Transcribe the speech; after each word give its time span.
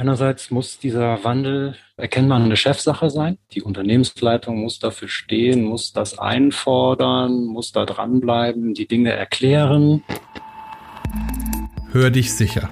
Einerseits 0.00 0.50
muss 0.50 0.78
dieser 0.78 1.24
Wandel 1.24 1.76
erkennbar 1.98 2.40
eine 2.40 2.56
Chefsache 2.56 3.10
sein. 3.10 3.36
Die 3.52 3.60
Unternehmensleitung 3.60 4.58
muss 4.58 4.78
dafür 4.78 5.08
stehen, 5.08 5.62
muss 5.62 5.92
das 5.92 6.18
einfordern, 6.18 7.44
muss 7.44 7.72
da 7.72 7.84
dranbleiben, 7.84 8.72
die 8.72 8.88
Dinge 8.88 9.12
erklären. 9.12 10.02
Hör 11.92 12.08
dich 12.08 12.32
sicher. 12.32 12.70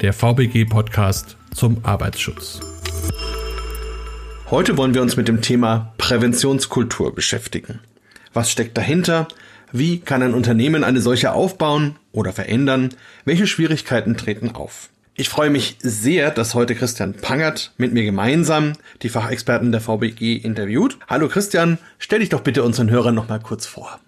Der 0.00 0.14
VBG-Podcast 0.14 1.36
zum 1.52 1.80
Arbeitsschutz. 1.82 2.60
Heute 4.50 4.78
wollen 4.78 4.94
wir 4.94 5.02
uns 5.02 5.18
mit 5.18 5.28
dem 5.28 5.42
Thema 5.42 5.92
Präventionskultur 5.98 7.14
beschäftigen. 7.14 7.80
Was 8.32 8.50
steckt 8.50 8.78
dahinter? 8.78 9.28
Wie 9.72 10.00
kann 10.00 10.22
ein 10.22 10.32
Unternehmen 10.32 10.84
eine 10.84 11.02
solche 11.02 11.34
aufbauen 11.34 11.96
oder 12.12 12.32
verändern? 12.32 12.94
Welche 13.26 13.46
Schwierigkeiten 13.46 14.16
treten 14.16 14.54
auf? 14.54 14.88
Ich 15.16 15.28
freue 15.28 15.48
mich 15.48 15.76
sehr, 15.80 16.32
dass 16.32 16.56
heute 16.56 16.74
Christian 16.74 17.14
Pangert 17.14 17.72
mit 17.78 17.92
mir 17.92 18.02
gemeinsam 18.02 18.72
die 19.02 19.08
Fachexperten 19.08 19.70
der 19.70 19.80
VBG 19.80 20.34
interviewt. 20.34 20.98
Hallo 21.06 21.28
Christian, 21.28 21.78
stell 21.98 22.18
dich 22.18 22.30
doch 22.30 22.40
bitte 22.40 22.64
unseren 22.64 22.90
Hörern 22.90 23.14
noch 23.14 23.28
mal 23.28 23.38
kurz 23.38 23.64
vor. 23.64 24.00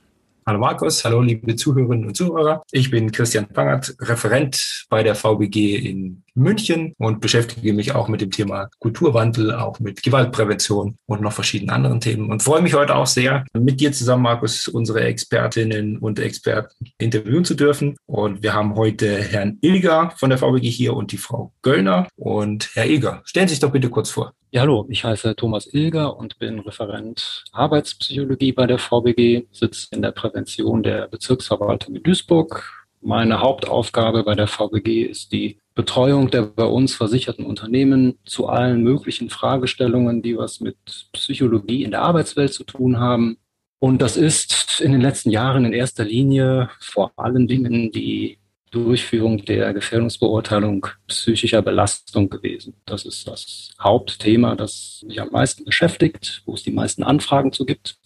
Hallo 0.46 0.58
Markus, 0.58 1.04
hallo 1.04 1.20
liebe 1.20 1.54
Zuhörerinnen 1.54 2.08
und 2.08 2.16
Zuhörer. 2.16 2.64
Ich 2.72 2.90
bin 2.90 3.12
Christian 3.12 3.46
Pangert, 3.46 3.94
Referent 4.00 4.86
bei 4.88 5.04
der 5.04 5.14
VBG 5.14 5.76
in 5.76 6.24
München 6.36 6.92
und 6.98 7.20
beschäftige 7.20 7.72
mich 7.72 7.94
auch 7.94 8.08
mit 8.08 8.20
dem 8.20 8.30
Thema 8.30 8.68
Kulturwandel, 8.78 9.54
auch 9.54 9.80
mit 9.80 10.02
Gewaltprävention 10.02 10.96
und 11.06 11.20
noch 11.20 11.32
verschiedenen 11.32 11.70
anderen 11.70 12.00
Themen 12.00 12.30
und 12.30 12.42
freue 12.42 12.62
mich 12.62 12.74
heute 12.74 12.94
auch 12.94 13.06
sehr, 13.06 13.44
mit 13.54 13.80
dir 13.80 13.92
zusammen, 13.92 14.22
Markus, 14.22 14.68
unsere 14.68 15.00
Expertinnen 15.00 15.98
und 15.98 16.18
Experten 16.18 16.74
interviewen 16.98 17.44
zu 17.44 17.54
dürfen. 17.54 17.96
Und 18.06 18.42
wir 18.42 18.54
haben 18.54 18.74
heute 18.76 19.22
Herrn 19.22 19.58
Ilger 19.62 20.12
von 20.16 20.30
der 20.30 20.38
VBG 20.38 20.68
hier 20.68 20.94
und 20.94 21.12
die 21.12 21.16
Frau 21.16 21.52
Göllner. 21.62 22.06
Und 22.16 22.70
Herr 22.74 22.86
Ilger, 22.86 23.22
stellen 23.24 23.48
Sie 23.48 23.54
sich 23.54 23.60
doch 23.60 23.72
bitte 23.72 23.88
kurz 23.88 24.10
vor. 24.10 24.32
Ja, 24.50 24.62
hallo, 24.62 24.86
ich 24.88 25.04
heiße 25.04 25.34
Thomas 25.36 25.72
Ilger 25.72 26.16
und 26.16 26.38
bin 26.38 26.60
Referent 26.60 27.44
Arbeitspsychologie 27.52 28.52
bei 28.52 28.66
der 28.66 28.78
VBG, 28.78 29.46
sitze 29.50 29.88
in 29.90 30.02
der 30.02 30.12
Prävention 30.12 30.82
der 30.82 31.08
Bezirksverwaltung 31.08 31.96
in 31.96 32.02
Duisburg. 32.02 32.86
Meine 33.00 33.40
Hauptaufgabe 33.40 34.24
bei 34.24 34.34
der 34.34 34.46
VBG 34.46 35.02
ist 35.02 35.32
die 35.32 35.58
Betreuung 35.76 36.30
der 36.30 36.42
bei 36.42 36.64
uns 36.64 36.94
versicherten 36.94 37.44
Unternehmen 37.44 38.18
zu 38.24 38.48
allen 38.48 38.82
möglichen 38.82 39.28
Fragestellungen, 39.28 40.22
die 40.22 40.36
was 40.36 40.60
mit 40.60 40.76
Psychologie 41.12 41.84
in 41.84 41.90
der 41.90 42.00
Arbeitswelt 42.00 42.54
zu 42.54 42.64
tun 42.64 42.98
haben. 42.98 43.36
Und 43.78 44.00
das 44.00 44.16
ist 44.16 44.80
in 44.80 44.92
den 44.92 45.02
letzten 45.02 45.30
Jahren 45.30 45.66
in 45.66 45.74
erster 45.74 46.04
Linie 46.04 46.70
vor 46.80 47.12
allen 47.16 47.46
Dingen 47.46 47.92
die 47.92 48.38
Durchführung 48.70 49.44
der 49.44 49.74
Gefährdungsbeurteilung 49.74 50.86
psychischer 51.08 51.60
Belastung 51.60 52.30
gewesen. 52.30 52.74
Das 52.86 53.04
ist 53.04 53.28
das 53.28 53.70
Hauptthema, 53.78 54.56
das 54.56 55.04
mich 55.06 55.20
am 55.20 55.28
meisten 55.30 55.64
beschäftigt, 55.64 56.42
wo 56.46 56.54
es 56.54 56.62
die 56.62 56.72
meisten 56.72 57.02
Anfragen 57.02 57.52
zu 57.52 57.66
gibt. 57.66 57.98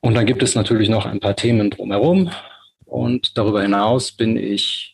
Und 0.00 0.14
dann 0.14 0.26
gibt 0.26 0.42
es 0.42 0.56
natürlich 0.56 0.88
noch 0.88 1.06
ein 1.06 1.20
paar 1.20 1.36
Themen 1.36 1.70
drumherum. 1.70 2.30
Und 2.84 3.38
darüber 3.38 3.62
hinaus 3.62 4.10
bin 4.10 4.36
ich 4.36 4.93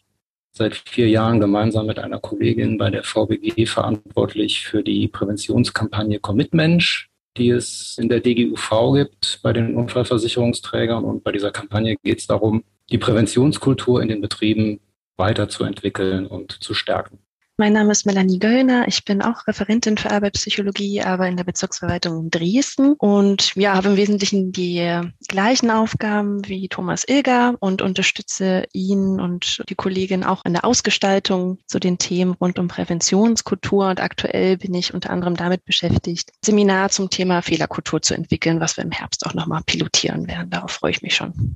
seit 0.52 0.74
vier 0.74 1.08
Jahren 1.08 1.40
gemeinsam 1.40 1.86
mit 1.86 1.98
einer 1.98 2.18
Kollegin 2.18 2.78
bei 2.78 2.90
der 2.90 3.02
VBG 3.04 3.66
verantwortlich 3.66 4.66
für 4.66 4.82
die 4.82 5.08
Präventionskampagne 5.08 6.20
Commitmensch, 6.20 7.08
die 7.36 7.50
es 7.50 7.96
in 7.98 8.08
der 8.08 8.20
DGUV 8.20 8.94
gibt 8.94 9.40
bei 9.42 9.52
den 9.52 9.76
Unfallversicherungsträgern. 9.76 11.04
Und 11.04 11.22
bei 11.24 11.32
dieser 11.32 11.50
Kampagne 11.50 11.96
geht 12.02 12.18
es 12.18 12.26
darum, 12.26 12.64
die 12.90 12.98
Präventionskultur 12.98 14.02
in 14.02 14.08
den 14.08 14.20
Betrieben 14.20 14.80
weiterzuentwickeln 15.16 16.26
und 16.26 16.52
zu 16.62 16.74
stärken. 16.74 17.18
Mein 17.60 17.74
Name 17.74 17.92
ist 17.92 18.06
Melanie 18.06 18.38
Göllner. 18.38 18.88
Ich 18.88 19.04
bin 19.04 19.20
auch 19.20 19.46
Referentin 19.46 19.98
für 19.98 20.10
Arbeitspsychologie, 20.10 21.02
aber 21.02 21.28
in 21.28 21.36
der 21.36 21.44
Bezirksverwaltung 21.44 22.30
Dresden 22.30 22.94
und 22.94 23.54
ja, 23.54 23.74
habe 23.74 23.90
im 23.90 23.96
Wesentlichen 23.98 24.50
die 24.50 25.02
gleichen 25.28 25.70
Aufgaben 25.70 26.40
wie 26.48 26.68
Thomas 26.68 27.04
Ilger 27.06 27.56
und 27.60 27.82
unterstütze 27.82 28.64
ihn 28.72 29.20
und 29.20 29.62
die 29.68 29.74
Kollegin 29.74 30.24
auch 30.24 30.42
in 30.46 30.54
der 30.54 30.64
Ausgestaltung 30.64 31.58
zu 31.66 31.78
den 31.78 31.98
Themen 31.98 32.32
rund 32.32 32.58
um 32.58 32.68
Präventionskultur. 32.68 33.90
Und 33.90 34.00
aktuell 34.00 34.56
bin 34.56 34.72
ich 34.72 34.94
unter 34.94 35.10
anderem 35.10 35.36
damit 35.36 35.66
beschäftigt, 35.66 36.32
Seminar 36.42 36.88
zum 36.88 37.10
Thema 37.10 37.42
Fehlerkultur 37.42 38.00
zu 38.00 38.14
entwickeln, 38.14 38.60
was 38.60 38.78
wir 38.78 38.84
im 38.84 38.90
Herbst 38.90 39.26
auch 39.26 39.34
nochmal 39.34 39.60
pilotieren 39.66 40.28
werden. 40.28 40.48
Darauf 40.48 40.70
freue 40.70 40.92
ich 40.92 41.02
mich 41.02 41.14
schon. 41.14 41.54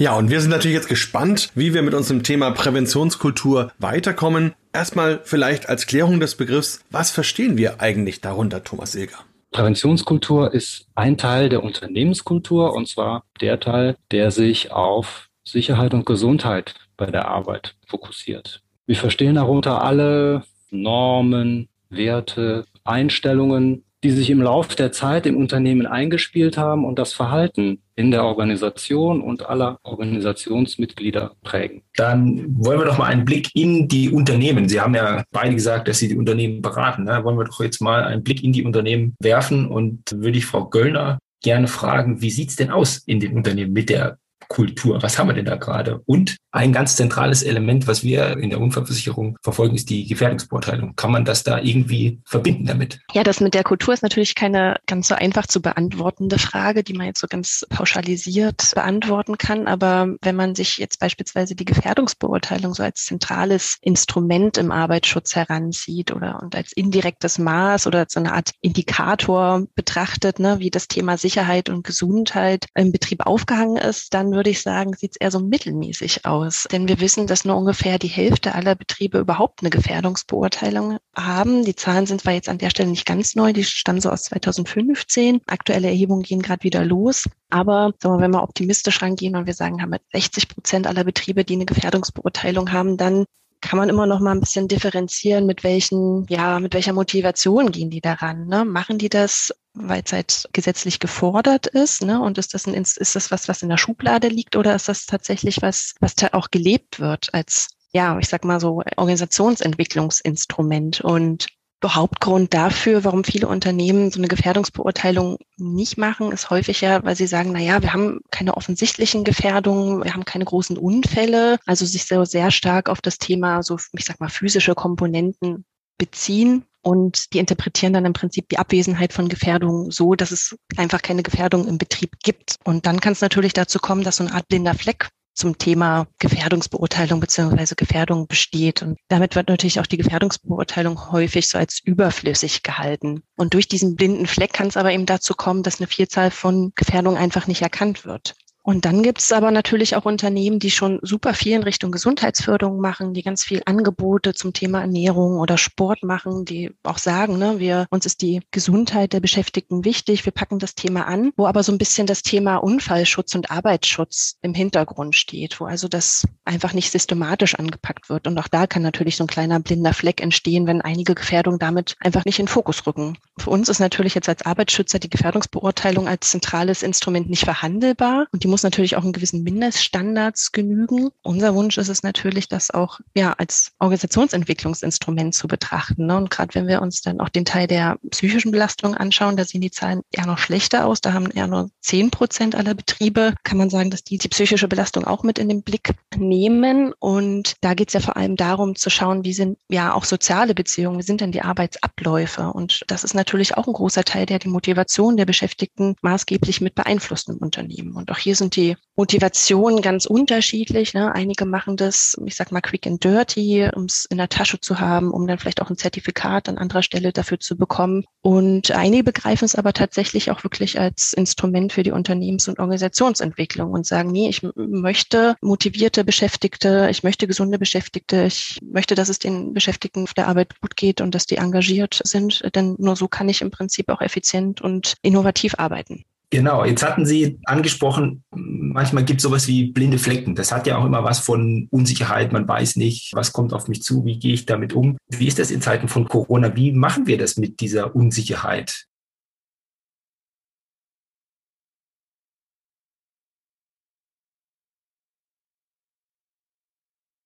Ja, 0.00 0.16
und 0.16 0.30
wir 0.30 0.40
sind 0.40 0.48
natürlich 0.48 0.76
jetzt 0.76 0.88
gespannt, 0.88 1.50
wie 1.54 1.74
wir 1.74 1.82
mit 1.82 1.92
unserem 1.92 2.22
Thema 2.22 2.52
Präventionskultur 2.52 3.70
weiterkommen. 3.78 4.54
Erstmal 4.72 5.20
vielleicht 5.24 5.68
als 5.68 5.86
Klärung 5.86 6.20
des 6.20 6.36
Begriffs, 6.36 6.82
was 6.90 7.10
verstehen 7.10 7.58
wir 7.58 7.82
eigentlich 7.82 8.22
darunter, 8.22 8.64
Thomas 8.64 8.94
Ilger? 8.94 9.18
Präventionskultur 9.50 10.54
ist 10.54 10.86
ein 10.94 11.18
Teil 11.18 11.50
der 11.50 11.62
Unternehmenskultur 11.62 12.72
und 12.72 12.88
zwar 12.88 13.24
der 13.42 13.60
Teil, 13.60 13.94
der 14.10 14.30
sich 14.30 14.72
auf 14.72 15.28
Sicherheit 15.44 15.92
und 15.92 16.06
Gesundheit 16.06 16.76
bei 16.96 17.10
der 17.10 17.28
Arbeit 17.28 17.74
fokussiert. 17.86 18.62
Wir 18.86 18.96
verstehen 18.96 19.34
darunter 19.34 19.82
alle 19.82 20.44
Normen, 20.70 21.68
Werte, 21.90 22.64
Einstellungen, 22.84 23.84
die 24.02 24.10
sich 24.10 24.30
im 24.30 24.40
Laufe 24.42 24.76
der 24.76 24.92
Zeit 24.92 25.26
im 25.26 25.36
Unternehmen 25.36 25.86
eingespielt 25.86 26.56
haben 26.56 26.84
und 26.84 26.98
das 26.98 27.12
Verhalten 27.12 27.82
in 27.96 28.10
der 28.10 28.24
Organisation 28.24 29.20
und 29.20 29.46
aller 29.46 29.78
Organisationsmitglieder 29.82 31.36
prägen. 31.42 31.82
Dann 31.96 32.46
wollen 32.56 32.78
wir 32.78 32.86
doch 32.86 32.98
mal 32.98 33.06
einen 33.06 33.26
Blick 33.26 33.50
in 33.54 33.88
die 33.88 34.10
Unternehmen. 34.10 34.68
Sie 34.68 34.80
haben 34.80 34.94
ja 34.94 35.22
beide 35.32 35.54
gesagt, 35.54 35.86
dass 35.86 35.98
Sie 35.98 36.08
die 36.08 36.16
Unternehmen 36.16 36.62
beraten. 36.62 37.04
Ne? 37.04 37.22
Wollen 37.24 37.36
wir 37.36 37.44
doch 37.44 37.60
jetzt 37.60 37.82
mal 37.82 38.04
einen 38.04 38.22
Blick 38.22 38.42
in 38.42 38.52
die 38.52 38.64
Unternehmen 38.64 39.14
werfen 39.20 39.68
und 39.68 40.02
würde 40.12 40.38
ich 40.38 40.46
Frau 40.46 40.66
Göllner 40.66 41.18
gerne 41.42 41.68
fragen, 41.68 42.22
wie 42.22 42.30
sieht's 42.30 42.56
denn 42.56 42.70
aus 42.70 42.98
in 43.06 43.20
den 43.20 43.34
Unternehmen 43.34 43.72
mit 43.72 43.90
der 43.90 44.18
Kultur? 44.50 45.00
Was 45.00 45.16
haben 45.16 45.28
wir 45.28 45.34
denn 45.34 45.44
da 45.44 45.54
gerade? 45.54 46.02
Und 46.06 46.36
ein 46.50 46.72
ganz 46.72 46.96
zentrales 46.96 47.44
Element, 47.44 47.86
was 47.86 48.02
wir 48.02 48.36
in 48.36 48.50
der 48.50 48.60
Unfallversicherung 48.60 49.38
verfolgen, 49.42 49.76
ist 49.76 49.88
die 49.88 50.08
Gefährdungsbeurteilung. 50.08 50.96
Kann 50.96 51.12
man 51.12 51.24
das 51.24 51.44
da 51.44 51.60
irgendwie 51.60 52.20
verbinden 52.24 52.66
damit? 52.66 52.98
Ja, 53.14 53.22
das 53.22 53.40
mit 53.40 53.54
der 53.54 53.62
Kultur 53.62 53.94
ist 53.94 54.02
natürlich 54.02 54.34
keine 54.34 54.76
ganz 54.86 55.06
so 55.06 55.14
einfach 55.14 55.46
zu 55.46 55.62
beantwortende 55.62 56.40
Frage, 56.40 56.82
die 56.82 56.94
man 56.94 57.06
jetzt 57.06 57.20
so 57.20 57.28
ganz 57.28 57.64
pauschalisiert 57.70 58.72
beantworten 58.74 59.38
kann. 59.38 59.68
Aber 59.68 60.16
wenn 60.20 60.34
man 60.34 60.56
sich 60.56 60.78
jetzt 60.78 60.98
beispielsweise 60.98 61.54
die 61.54 61.64
Gefährdungsbeurteilung 61.64 62.74
so 62.74 62.82
als 62.82 63.04
zentrales 63.04 63.78
Instrument 63.82 64.58
im 64.58 64.72
Arbeitsschutz 64.72 65.36
heranzieht 65.36 66.10
oder 66.10 66.40
und 66.42 66.56
als 66.56 66.72
indirektes 66.72 67.38
Maß 67.38 67.86
oder 67.86 68.06
so 68.08 68.18
eine 68.18 68.32
Art 68.32 68.50
Indikator 68.60 69.64
betrachtet, 69.76 70.40
ne, 70.40 70.58
wie 70.58 70.70
das 70.70 70.88
Thema 70.88 71.16
Sicherheit 71.16 71.68
und 71.68 71.84
Gesundheit 71.84 72.66
im 72.74 72.90
Betrieb 72.90 73.24
aufgehangen 73.24 73.76
ist, 73.76 74.12
dann 74.12 74.39
würde 74.40 74.48
ich 74.48 74.62
sagen, 74.62 74.94
sieht 74.94 75.10
es 75.10 75.16
eher 75.18 75.30
so 75.30 75.38
mittelmäßig 75.38 76.24
aus. 76.24 76.66
Denn 76.72 76.88
wir 76.88 76.98
wissen, 76.98 77.26
dass 77.26 77.44
nur 77.44 77.58
ungefähr 77.58 77.98
die 77.98 78.08
Hälfte 78.08 78.54
aller 78.54 78.74
Betriebe 78.74 79.18
überhaupt 79.18 79.60
eine 79.60 79.68
Gefährdungsbeurteilung 79.68 80.96
haben. 81.14 81.66
Die 81.66 81.76
Zahlen 81.76 82.06
sind 82.06 82.22
zwar 82.22 82.32
jetzt 82.32 82.48
an 82.48 82.56
der 82.56 82.70
Stelle 82.70 82.88
nicht 82.88 83.04
ganz 83.04 83.34
neu, 83.34 83.52
die 83.52 83.64
stammen 83.64 84.00
so 84.00 84.08
aus 84.08 84.22
2015. 84.24 85.42
Aktuelle 85.46 85.88
Erhebungen 85.88 86.22
gehen 86.22 86.40
gerade 86.40 86.62
wieder 86.62 86.86
los. 86.86 87.28
Aber 87.50 87.92
wir, 88.00 88.18
wenn 88.18 88.30
wir 88.30 88.42
optimistisch 88.42 89.02
rangehen 89.02 89.36
und 89.36 89.44
wir 89.46 89.52
sagen, 89.52 89.82
haben 89.82 89.90
wir 89.90 90.00
60 90.12 90.48
Prozent 90.48 90.86
aller 90.86 91.04
Betriebe, 91.04 91.44
die 91.44 91.56
eine 91.56 91.66
Gefährdungsbeurteilung 91.66 92.72
haben, 92.72 92.96
dann 92.96 93.26
kann 93.60 93.78
man 93.78 93.88
immer 93.88 94.06
noch 94.06 94.20
mal 94.20 94.32
ein 94.32 94.40
bisschen 94.40 94.68
differenzieren, 94.68 95.46
mit 95.46 95.64
welchen, 95.64 96.26
ja, 96.28 96.60
mit 96.60 96.74
welcher 96.74 96.92
Motivation 96.92 97.72
gehen 97.72 97.90
die 97.90 98.00
daran? 98.00 98.46
Ne? 98.46 98.64
Machen 98.64 98.98
die 98.98 99.08
das, 99.08 99.52
weil 99.74 100.02
es 100.04 100.12
halt 100.12 100.48
gesetzlich 100.52 100.98
gefordert 100.98 101.66
ist, 101.66 102.02
ne? 102.02 102.20
Und 102.20 102.38
ist 102.38 102.54
das 102.54 102.66
ein, 102.66 102.74
ist 102.74 103.16
das 103.16 103.30
was, 103.30 103.48
was 103.48 103.62
in 103.62 103.68
der 103.68 103.76
Schublade 103.76 104.28
liegt, 104.28 104.56
oder 104.56 104.74
ist 104.74 104.88
das 104.88 105.06
tatsächlich 105.06 105.62
was, 105.62 105.94
was 106.00 106.14
auch 106.32 106.50
gelebt 106.50 107.00
wird 107.00 107.28
als, 107.32 107.68
ja, 107.92 108.18
ich 108.18 108.28
sag 108.28 108.44
mal 108.44 108.60
so 108.60 108.82
Organisationsentwicklungsinstrument? 108.96 111.00
Und 111.02 111.46
Hauptgrund 111.88 112.52
dafür, 112.52 113.04
warum 113.04 113.24
viele 113.24 113.48
Unternehmen 113.48 114.10
so 114.10 114.20
eine 114.20 114.28
Gefährdungsbeurteilung 114.28 115.38
nicht 115.56 115.96
machen, 115.96 116.30
ist 116.32 116.50
häufig 116.50 116.82
ja, 116.82 117.02
weil 117.04 117.16
sie 117.16 117.26
sagen, 117.26 117.52
na 117.52 117.58
ja, 117.58 117.80
wir 117.82 117.92
haben 117.92 118.20
keine 118.30 118.56
offensichtlichen 118.56 119.24
Gefährdungen, 119.24 120.04
wir 120.04 120.12
haben 120.12 120.24
keine 120.24 120.44
großen 120.44 120.76
Unfälle, 120.76 121.58
also 121.66 121.86
sich 121.86 122.06
so 122.06 122.24
sehr 122.24 122.50
stark 122.50 122.88
auf 122.88 123.00
das 123.00 123.18
Thema 123.18 123.62
so, 123.62 123.78
ich 123.92 124.04
sag 124.04 124.20
mal, 124.20 124.28
physische 124.28 124.74
Komponenten 124.74 125.64
beziehen 125.96 126.64
und 126.82 127.32
die 127.32 127.38
interpretieren 127.38 127.92
dann 127.92 128.06
im 128.06 128.12
Prinzip 128.12 128.48
die 128.48 128.58
Abwesenheit 128.58 129.12
von 129.12 129.28
Gefährdungen 129.28 129.90
so, 129.90 130.14
dass 130.14 130.30
es 130.30 130.56
einfach 130.76 131.02
keine 131.02 131.22
Gefährdung 131.22 131.66
im 131.68 131.78
Betrieb 131.78 132.12
gibt. 132.22 132.56
Und 132.64 132.86
dann 132.86 133.00
kann 133.00 133.12
es 133.12 133.20
natürlich 133.20 133.52
dazu 133.52 133.78
kommen, 133.78 134.02
dass 134.02 134.16
so 134.16 134.24
eine 134.24 134.34
Art 134.34 134.48
blinder 134.48 134.74
Fleck 134.74 135.08
zum 135.40 135.56
Thema 135.56 136.06
Gefährdungsbeurteilung 136.18 137.18
beziehungsweise 137.18 137.74
Gefährdung 137.74 138.26
besteht. 138.26 138.82
Und 138.82 138.98
damit 139.08 139.34
wird 139.36 139.48
natürlich 139.48 139.80
auch 139.80 139.86
die 139.86 139.96
Gefährdungsbeurteilung 139.96 141.10
häufig 141.10 141.48
so 141.48 141.56
als 141.56 141.80
überflüssig 141.82 142.62
gehalten. 142.62 143.22
Und 143.36 143.54
durch 143.54 143.66
diesen 143.66 143.96
blinden 143.96 144.26
Fleck 144.26 144.52
kann 144.52 144.68
es 144.68 144.76
aber 144.76 144.92
eben 144.92 145.06
dazu 145.06 145.34
kommen, 145.34 145.62
dass 145.62 145.80
eine 145.80 145.86
Vielzahl 145.86 146.30
von 146.30 146.72
Gefährdungen 146.74 147.18
einfach 147.18 147.46
nicht 147.46 147.62
erkannt 147.62 148.04
wird. 148.04 148.34
Und 148.70 148.84
dann 148.84 149.02
gibt 149.02 149.18
es 149.18 149.32
aber 149.32 149.50
natürlich 149.50 149.96
auch 149.96 150.04
Unternehmen, 150.04 150.60
die 150.60 150.70
schon 150.70 151.00
super 151.02 151.34
viel 151.34 151.56
in 151.56 151.64
Richtung 151.64 151.90
Gesundheitsförderung 151.90 152.80
machen, 152.80 153.14
die 153.14 153.24
ganz 153.24 153.42
viel 153.42 153.62
Angebote 153.66 154.32
zum 154.32 154.52
Thema 154.52 154.82
Ernährung 154.82 155.40
oder 155.40 155.58
Sport 155.58 156.04
machen, 156.04 156.44
die 156.44 156.70
auch 156.84 156.98
sagen, 156.98 157.36
ne, 157.36 157.58
wir, 157.58 157.88
uns 157.90 158.06
ist 158.06 158.22
die 158.22 158.42
Gesundheit 158.52 159.12
der 159.12 159.18
Beschäftigten 159.18 159.84
wichtig, 159.84 160.24
wir 160.24 160.30
packen 160.30 160.60
das 160.60 160.76
Thema 160.76 161.08
an, 161.08 161.32
wo 161.36 161.48
aber 161.48 161.64
so 161.64 161.72
ein 161.72 161.78
bisschen 161.78 162.06
das 162.06 162.22
Thema 162.22 162.58
Unfallschutz 162.58 163.34
und 163.34 163.50
Arbeitsschutz 163.50 164.36
im 164.40 164.54
Hintergrund 164.54 165.16
steht, 165.16 165.58
wo 165.58 165.64
also 165.64 165.88
das 165.88 166.24
einfach 166.44 166.72
nicht 166.72 166.92
systematisch 166.92 167.56
angepackt 167.56 168.08
wird. 168.08 168.28
Und 168.28 168.38
auch 168.38 168.46
da 168.46 168.68
kann 168.68 168.82
natürlich 168.82 169.16
so 169.16 169.24
ein 169.24 169.26
kleiner 169.26 169.58
blinder 169.58 169.94
Fleck 169.94 170.22
entstehen, 170.22 170.68
wenn 170.68 170.80
einige 170.80 171.16
Gefährdungen 171.16 171.58
damit 171.58 171.96
einfach 171.98 172.24
nicht 172.24 172.38
in 172.38 172.46
Fokus 172.46 172.86
rücken. 172.86 173.18
Für 173.36 173.50
uns 173.50 173.68
ist 173.68 173.80
natürlich 173.80 174.14
jetzt 174.14 174.28
als 174.28 174.46
Arbeitsschützer 174.46 175.00
die 175.00 175.10
Gefährdungsbeurteilung 175.10 176.06
als 176.06 176.30
zentrales 176.30 176.84
Instrument 176.84 177.28
nicht 177.28 177.44
verhandelbar 177.44 178.28
und 178.30 178.44
die 178.44 178.48
muss 178.48 178.59
natürlich 178.62 178.96
auch 178.96 179.04
in 179.04 179.12
gewissen 179.12 179.42
Mindeststandards 179.42 180.52
genügen. 180.52 181.10
Unser 181.22 181.54
Wunsch 181.54 181.78
ist 181.78 181.88
es 181.88 182.02
natürlich, 182.02 182.48
das 182.48 182.70
auch 182.70 183.00
ja 183.14 183.32
als 183.32 183.72
Organisationsentwicklungsinstrument 183.78 185.34
zu 185.34 185.48
betrachten. 185.48 186.06
Ne? 186.06 186.16
Und 186.16 186.30
gerade 186.30 186.54
wenn 186.54 186.66
wir 186.66 186.82
uns 186.82 187.02
dann 187.02 187.20
auch 187.20 187.28
den 187.28 187.44
Teil 187.44 187.66
der 187.66 187.98
psychischen 188.10 188.50
Belastung 188.50 188.94
anschauen, 188.94 189.36
da 189.36 189.44
sehen 189.44 189.60
die 189.60 189.70
Zahlen 189.70 190.02
eher 190.10 190.26
noch 190.26 190.38
schlechter 190.38 190.86
aus. 190.86 191.00
Da 191.00 191.12
haben 191.12 191.30
eher 191.30 191.46
nur 191.46 191.70
zehn 191.80 192.10
Prozent 192.10 192.54
aller 192.54 192.74
Betriebe, 192.74 193.34
kann 193.44 193.58
man 193.58 193.70
sagen, 193.70 193.90
dass 193.90 194.04
die 194.04 194.18
die 194.18 194.28
psychische 194.28 194.68
Belastung 194.68 195.04
auch 195.04 195.22
mit 195.22 195.38
in 195.38 195.48
den 195.48 195.62
Blick 195.62 195.90
nehmen. 196.16 196.92
Und 196.98 197.56
da 197.60 197.74
geht 197.74 197.88
es 197.88 197.94
ja 197.94 198.00
vor 198.00 198.16
allem 198.16 198.36
darum 198.36 198.76
zu 198.76 198.90
schauen, 198.90 199.24
wie 199.24 199.32
sind 199.32 199.58
ja 199.68 199.94
auch 199.94 200.04
soziale 200.04 200.54
Beziehungen, 200.54 200.98
wie 200.98 201.04
sind 201.04 201.20
denn 201.20 201.32
die 201.32 201.42
Arbeitsabläufe. 201.42 202.52
Und 202.52 202.84
das 202.88 203.04
ist 203.04 203.14
natürlich 203.14 203.56
auch 203.56 203.66
ein 203.66 203.72
großer 203.72 204.04
Teil, 204.04 204.26
der 204.26 204.38
die 204.38 204.48
Motivation 204.48 205.16
der 205.16 205.26
Beschäftigten 205.26 205.96
maßgeblich 206.02 206.60
mit 206.60 206.74
beeinflusst 206.74 207.28
im 207.28 207.36
Unternehmen. 207.36 207.94
Und 207.94 208.10
auch 208.10 208.18
hier 208.18 208.36
sind 208.40 208.56
die 208.56 208.76
Motivationen 208.96 209.80
ganz 209.80 210.04
unterschiedlich. 210.04 210.92
Ne? 210.92 211.14
Einige 211.14 211.46
machen 211.46 211.76
das, 211.76 212.20
ich 212.26 212.34
sag 212.34 212.52
mal, 212.52 212.60
quick 212.60 212.86
and 212.86 213.02
dirty, 213.02 213.68
um 213.74 213.84
es 213.84 214.04
in 214.04 214.18
der 214.18 214.28
Tasche 214.28 214.60
zu 214.60 214.80
haben, 214.80 215.10
um 215.10 215.26
dann 215.26 215.38
vielleicht 215.38 215.62
auch 215.62 215.70
ein 215.70 215.78
Zertifikat 215.78 216.48
an 216.48 216.58
anderer 216.58 216.82
Stelle 216.82 217.12
dafür 217.12 217.40
zu 217.40 217.56
bekommen. 217.56 218.04
Und 218.20 218.72
einige 218.72 219.04
begreifen 219.04 219.44
es 219.44 219.54
aber 219.54 219.72
tatsächlich 219.72 220.30
auch 220.30 220.44
wirklich 220.44 220.78
als 220.78 221.14
Instrument 221.14 221.72
für 221.72 221.82
die 221.82 221.92
Unternehmens- 221.92 222.48
und 222.48 222.58
Organisationsentwicklung 222.58 223.70
und 223.70 223.86
sagen, 223.86 224.10
nee, 224.10 224.28
ich 224.28 224.42
möchte 224.54 225.36
motivierte 225.40 226.04
Beschäftigte, 226.04 226.88
ich 226.90 227.02
möchte 227.02 227.26
gesunde 227.26 227.58
Beschäftigte, 227.58 228.24
ich 228.24 228.58
möchte, 228.62 228.94
dass 228.94 229.08
es 229.08 229.18
den 229.18 229.54
Beschäftigten 229.54 230.02
auf 230.02 230.14
der 230.14 230.28
Arbeit 230.28 230.60
gut 230.60 230.76
geht 230.76 231.00
und 231.00 231.14
dass 231.14 231.26
die 231.26 231.36
engagiert 231.36 232.00
sind, 232.04 232.42
denn 232.54 232.76
nur 232.78 232.96
so 232.96 233.08
kann 233.08 233.28
ich 233.28 233.40
im 233.40 233.50
Prinzip 233.50 233.88
auch 233.88 234.02
effizient 234.02 234.60
und 234.60 234.96
innovativ 235.02 235.54
arbeiten. 235.56 236.04
Genau, 236.32 236.64
jetzt 236.64 236.84
hatten 236.84 237.04
Sie 237.04 237.40
angesprochen, 237.44 238.22
manchmal 238.30 239.04
gibt 239.04 239.18
es 239.18 239.24
sowas 239.24 239.48
wie 239.48 239.72
blinde 239.72 239.98
Flecken. 239.98 240.36
Das 240.36 240.52
hat 240.52 240.64
ja 240.68 240.78
auch 240.78 240.84
immer 240.84 241.02
was 241.02 241.18
von 241.18 241.66
Unsicherheit. 241.72 242.32
Man 242.32 242.46
weiß 242.46 242.76
nicht, 242.76 243.12
was 243.14 243.32
kommt 243.32 243.52
auf 243.52 243.66
mich 243.66 243.82
zu, 243.82 244.04
wie 244.04 244.18
gehe 244.20 244.34
ich 244.34 244.46
damit 244.46 244.72
um. 244.72 244.96
Wie 245.08 245.26
ist 245.26 245.40
das 245.40 245.50
in 245.50 245.60
Zeiten 245.60 245.88
von 245.88 246.06
Corona? 246.06 246.54
Wie 246.54 246.70
machen 246.70 247.08
wir 247.08 247.18
das 247.18 247.36
mit 247.36 247.58
dieser 247.60 247.96
Unsicherheit? 247.96 248.86